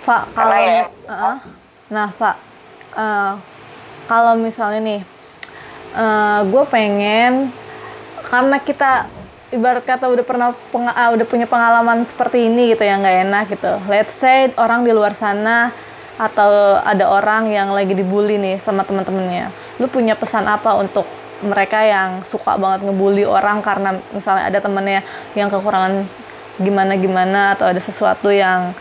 Pak, 0.00 0.32
kalau 0.32 0.56
ya- 0.56 0.88
Heeh. 1.04 1.36
nah, 1.88 2.08
Pak, 2.10 2.36
eh, 2.96 3.32
kalau 4.08 4.32
misalnya 4.34 4.80
nih, 4.80 5.00
gue 6.48 6.64
pengen 6.68 7.52
karena 8.28 8.56
kita 8.60 9.08
ibarat 9.48 9.84
kata 9.88 10.12
udah 10.12 10.24
pernah 10.24 10.48
penga- 10.68 10.92
ah, 10.92 11.08
udah 11.16 11.24
punya 11.24 11.48
pengalaman 11.48 12.04
seperti 12.04 12.48
ini 12.48 12.76
gitu 12.76 12.84
yang 12.84 13.00
nggak 13.00 13.18
enak 13.24 13.44
gitu. 13.48 13.72
Let's 13.88 14.12
say 14.20 14.52
orang 14.60 14.84
di 14.84 14.92
luar 14.92 15.16
sana 15.16 15.72
atau 16.18 16.82
ada 16.82 17.08
orang 17.08 17.48
yang 17.48 17.72
lagi 17.72 17.96
dibully 17.96 18.36
nih 18.36 18.60
sama 18.60 18.84
teman-temannya. 18.84 19.48
Lu 19.80 19.88
punya 19.88 20.18
pesan 20.18 20.44
apa 20.44 20.76
untuk 20.76 21.08
mereka 21.40 21.78
yang 21.86 22.26
suka 22.26 22.58
banget 22.58 22.82
ngebully 22.82 23.22
orang 23.22 23.62
karena 23.62 23.94
misalnya 24.10 24.50
ada 24.50 24.58
temennya 24.58 25.06
yang 25.38 25.46
kekurangan 25.46 26.04
gimana 26.58 26.98
gimana 26.98 27.54
atau 27.54 27.70
ada 27.70 27.78
sesuatu 27.78 28.34
yang 28.34 28.74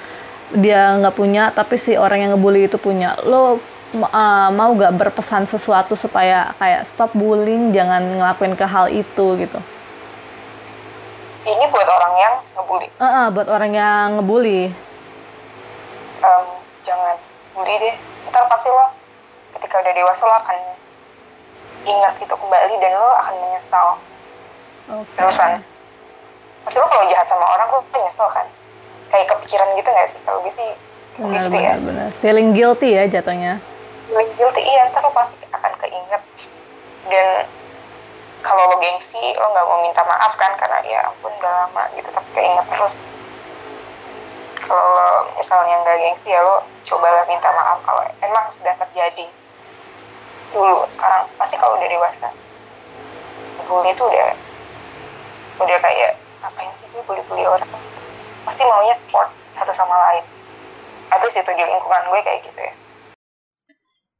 dia 0.57 0.97
nggak 0.97 1.13
punya 1.13 1.53
tapi 1.53 1.77
si 1.77 1.93
orang 1.93 2.25
yang 2.25 2.31
ngebully 2.33 2.65
itu 2.65 2.81
punya 2.81 3.13
lo 3.21 3.61
uh, 3.95 4.49
mau 4.51 4.75
gak 4.75 4.95
berpesan 4.95 5.47
sesuatu 5.47 5.95
supaya 5.95 6.51
kayak 6.59 6.87
stop 6.91 7.11
bullying 7.15 7.71
jangan 7.71 8.03
ngelakuin 8.19 8.55
ke 8.59 8.65
hal 8.67 8.91
itu 8.91 9.25
gitu. 9.39 9.59
Ini 11.47 11.65
buat 11.71 11.87
orang 11.87 12.13
yang 12.19 12.33
ngebully? 12.59 12.87
Eh, 12.91 13.05
eh, 13.07 13.27
buat 13.31 13.47
orang 13.47 13.71
yang 13.71 14.07
ngebully. 14.19 14.67
Em, 16.19 16.45
jangan 16.83 17.15
bully 17.55 17.75
deh. 17.79 17.95
Ntar 18.27 18.43
pasti 18.51 18.67
lo 18.67 18.91
ketika 19.55 19.79
udah 19.79 19.93
dewasa 19.95 20.23
lo 20.27 20.35
akan 20.43 20.57
ingat 21.87 22.13
itu 22.19 22.35
kembali 22.35 22.73
dan 22.83 22.91
lo 22.99 23.11
akan 23.15 23.35
menyesal. 23.39 23.87
Oke. 24.91 25.15
Terusan. 25.15 25.63
Pasti 26.67 26.77
lo 26.83 26.87
kalau 26.91 27.05
jahat 27.07 27.27
sama 27.31 27.45
orang 27.47 27.67
lo 27.71 27.79
nyesel 27.95 28.27
kan? 28.35 28.47
Kayak 29.07 29.27
kepikiran 29.31 29.67
gitu 29.79 29.87
nggak 29.87 30.07
sih? 30.11 30.19
Kalau 30.27 30.39
gitu 30.43 30.59
sih 30.59 30.75
benar 31.17 31.49
gitu 31.49 31.57
ya. 31.57 31.73
benar. 31.81 32.09
Feeling 32.21 32.49
guilty 32.53 32.89
ya 32.93 33.03
jatuhnya 33.09 33.57
guilty 34.07 34.61
iya 34.63 34.87
ntar 34.87 35.03
lo 35.03 35.11
pasti 35.11 35.43
akan 35.51 35.73
keinget. 35.83 36.23
Dan 37.11 37.43
kalau 38.43 38.71
lo 38.71 38.75
gengsi 38.79 39.35
lo 39.35 39.47
nggak 39.51 39.67
mau 39.67 39.83
minta 39.83 40.03
maaf 40.07 40.33
kan 40.39 40.55
karena 40.55 40.79
ya 40.87 40.99
ampun 41.11 41.31
udah 41.35 41.51
lama 41.67 41.83
gitu 41.95 42.07
tapi 42.07 42.29
keinget 42.31 42.65
terus. 42.71 42.95
Kalau 44.63 45.11
misalnya 45.35 45.75
nggak 45.83 45.99
gengsi 45.99 46.27
ya 46.31 46.39
lo 46.39 46.63
cobalah 46.87 47.23
minta 47.27 47.49
maaf 47.51 47.79
kalau 47.83 48.03
emang 48.23 48.45
sudah 48.59 48.75
terjadi. 48.87 49.27
Dulu 50.55 50.87
sekarang 50.95 51.27
pasti 51.35 51.55
kalau 51.59 51.75
udah 51.75 51.89
dewasa 51.91 52.29
bully 53.67 53.91
itu 53.91 53.99
udah 53.99 54.31
udah 55.59 55.77
kayak 55.83 56.15
ngapain 56.39 56.71
sih 56.79 56.87
gue 56.95 57.03
bully-bully 57.03 57.43
orang? 57.43 57.67
Pasti 58.47 58.63
maunya 58.63 58.95
support 59.03 59.27
satu 59.59 59.75
sama 59.75 59.91
lain. 60.07 60.23
At 61.11 61.19
least 61.19 61.35
itu 61.35 61.51
di 61.51 61.63
lingkungan 61.67 62.07
gue 62.07 62.19
kayak 62.23 62.47
gitu 62.47 62.61
ya 62.63 62.71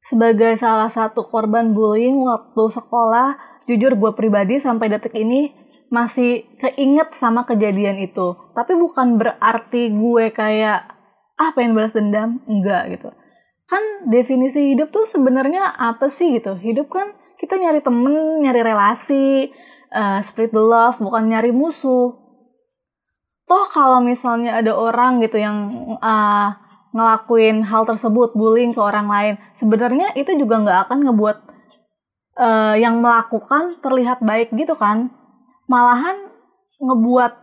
sebagai 0.07 0.55
salah 0.55 0.87
satu 0.87 1.27
korban 1.27 1.75
bullying 1.75 2.23
waktu 2.23 2.63
sekolah 2.71 3.35
jujur 3.67 3.99
gue 3.99 4.11
pribadi 4.15 4.63
sampai 4.63 4.87
detik 4.87 5.11
ini 5.11 5.51
masih 5.91 6.47
keinget 6.59 7.11
sama 7.19 7.43
kejadian 7.43 7.99
itu. 7.99 8.35
Tapi 8.55 8.75
bukan 8.79 9.19
berarti 9.19 9.91
gue 9.91 10.31
kayak 10.31 10.87
ah 11.35 11.51
pengen 11.51 11.75
balas 11.75 11.91
dendam. 11.91 12.39
Enggak 12.47 12.95
gitu. 12.95 13.09
Kan 13.67 13.83
definisi 14.07 14.71
hidup 14.71 14.95
tuh 14.95 15.03
sebenarnya 15.03 15.75
apa 15.75 16.07
sih 16.07 16.39
gitu? 16.39 16.55
Hidup 16.55 16.87
kan 16.87 17.11
kita 17.35 17.59
nyari 17.59 17.83
temen 17.83 18.39
nyari 18.39 18.63
relasi 18.63 19.51
uh, 19.91 20.23
spirit 20.23 20.55
the 20.55 20.63
love 20.63 20.99
bukan 21.03 21.27
nyari 21.27 21.51
musuh. 21.51 22.15
Toh 23.47 23.65
kalau 23.71 24.03
misalnya 24.03 24.59
ada 24.59 24.75
orang 24.75 25.23
gitu 25.23 25.39
yang 25.39 25.57
uh, 25.99 26.51
ngelakuin 26.97 27.61
hal 27.61 27.85
tersebut 27.85 28.33
bullying 28.33 28.73
ke 28.73 28.81
orang 28.81 29.05
lain. 29.05 29.33
Sebenarnya 29.61 30.17
itu 30.17 30.33
juga 30.33 30.57
nggak 30.57 30.79
akan 30.89 30.97
ngebuat 31.05 31.37
uh, 32.41 32.75
yang 32.81 32.97
melakukan 32.97 33.77
terlihat 33.85 34.25
baik 34.25 34.49
gitu 34.57 34.73
kan. 34.73 35.13
Malahan 35.69 36.33
ngebuat 36.81 37.33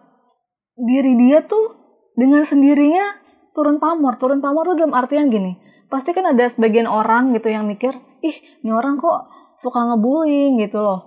diri 0.82 1.14
dia 1.14 1.46
tuh 1.46 1.78
dengan 2.18 2.42
sendirinya 2.42 3.14
turun 3.54 3.78
pamor. 3.78 4.18
Turun 4.18 4.42
pamor 4.42 4.74
tuh 4.74 4.82
dalam 4.82 4.98
artian 4.98 5.30
gini 5.30 5.62
pasti 5.94 6.10
kan 6.10 6.26
ada 6.26 6.50
sebagian 6.50 6.90
orang 6.90 7.30
gitu 7.38 7.54
yang 7.54 7.70
mikir 7.70 7.94
ih 8.18 8.34
ini 8.66 8.74
orang 8.74 8.98
kok 8.98 9.30
suka 9.62 9.78
ngebullying 9.94 10.58
gitu 10.58 10.82
loh. 10.82 11.06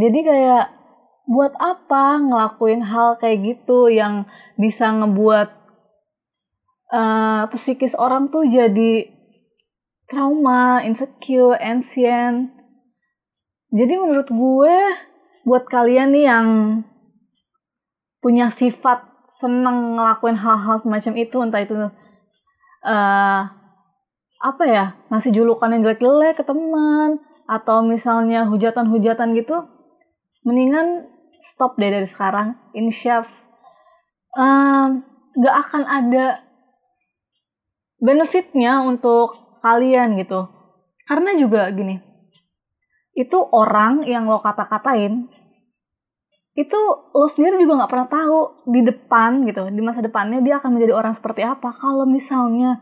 Jadi 0.00 0.24
kayak 0.24 0.72
buat 1.28 1.52
apa 1.60 2.16
ngelakuin 2.16 2.80
hal 2.80 3.20
kayak 3.20 3.44
gitu 3.44 3.92
yang 3.92 4.24
bisa 4.56 4.88
ngebuat 4.88 5.59
uh, 6.90 7.46
psikis 7.54 7.94
orang 7.94 8.28
tuh 8.28 8.46
jadi 8.46 9.08
trauma, 10.10 10.82
insecure, 10.82 11.54
ancient. 11.62 12.50
Jadi 13.70 13.94
menurut 13.94 14.26
gue 14.26 14.76
buat 15.46 15.64
kalian 15.70 16.10
nih 16.10 16.26
yang 16.26 16.46
punya 18.20 18.52
sifat 18.52 19.06
seneng 19.40 19.96
ngelakuin 19.96 20.36
hal-hal 20.36 20.76
semacam 20.82 21.12
itu 21.16 21.36
entah 21.40 21.62
itu 21.64 21.74
uh, 22.84 23.42
apa 24.40 24.64
ya 24.68 25.00
ngasih 25.08 25.32
julukan 25.32 25.72
yang 25.72 25.80
jelek-jelek 25.80 26.36
ke 26.36 26.44
teman 26.44 27.20
atau 27.48 27.80
misalnya 27.80 28.44
hujatan-hujatan 28.44 29.32
gitu 29.32 29.64
mendingan 30.44 31.08
stop 31.40 31.80
deh 31.80 31.88
dari 31.88 32.04
sekarang 32.04 32.56
insyaf 32.76 33.32
um, 34.36 35.00
gak 35.40 35.56
akan 35.68 35.82
ada 35.88 36.49
benefitnya 38.00 38.80
untuk 38.82 39.60
kalian 39.60 40.16
gitu 40.16 40.48
karena 41.04 41.36
juga 41.36 41.68
gini 41.70 42.00
itu 43.12 43.38
orang 43.52 44.08
yang 44.08 44.24
lo 44.24 44.40
kata-katain 44.40 45.28
itu 46.56 46.80
lo 47.14 47.26
sendiri 47.30 47.60
juga 47.62 47.84
nggak 47.84 47.92
pernah 47.92 48.08
tahu 48.10 48.38
di 48.72 48.80
depan 48.82 49.44
gitu 49.46 49.68
di 49.70 49.80
masa 49.84 50.02
depannya 50.02 50.42
dia 50.42 50.58
akan 50.58 50.74
menjadi 50.74 50.92
orang 50.96 51.14
seperti 51.14 51.44
apa 51.44 51.70
kalau 51.76 52.08
misalnya 52.08 52.80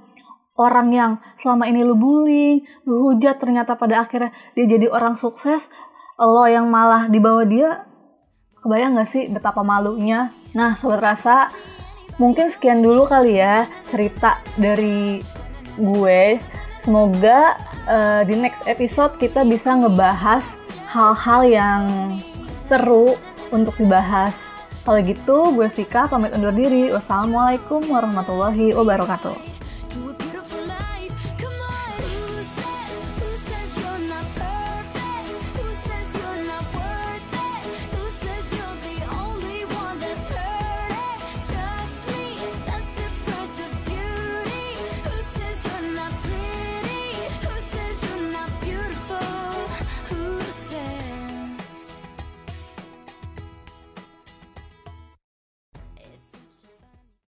orang 0.59 0.91
yang 0.91 1.13
selama 1.39 1.71
ini 1.71 1.87
lu 1.87 1.95
bullying, 1.95 2.67
lu 2.85 3.15
hujat 3.15 3.39
ternyata 3.39 3.79
pada 3.79 4.03
akhirnya 4.03 4.35
dia 4.59 4.67
jadi 4.67 4.91
orang 4.91 5.15
sukses, 5.15 5.71
lo 6.19 6.45
yang 6.51 6.67
malah 6.67 7.07
di 7.07 7.23
bawah 7.23 7.47
dia, 7.47 7.87
kebayang 8.59 8.99
gak 8.99 9.09
sih 9.09 9.31
betapa 9.31 9.63
malunya? 9.63 10.35
Nah, 10.53 10.75
Sobat 10.75 10.99
Rasa, 10.99 11.47
mungkin 12.19 12.51
sekian 12.53 12.83
dulu 12.85 13.07
kali 13.07 13.39
ya 13.41 13.71
cerita 13.89 14.43
dari 14.59 15.23
gue. 15.79 16.37
Semoga 16.83 17.57
uh, 17.87 18.23
di 18.27 18.35
next 18.37 18.67
episode 18.67 19.17
kita 19.17 19.47
bisa 19.47 19.75
ngebahas 19.79 20.45
hal-hal 20.91 21.41
yang 21.47 21.83
seru 22.67 23.17
untuk 23.55 23.79
dibahas. 23.79 24.35
Kalau 24.89 25.01
gitu, 25.05 25.53
gue 25.53 25.69
Vika 25.69 26.09
pamit 26.09 26.33
undur 26.33 26.53
diri. 26.53 26.89
Wassalamualaikum 26.89 27.85
warahmatullahi 27.93 28.73
wabarakatuh. 28.73 29.58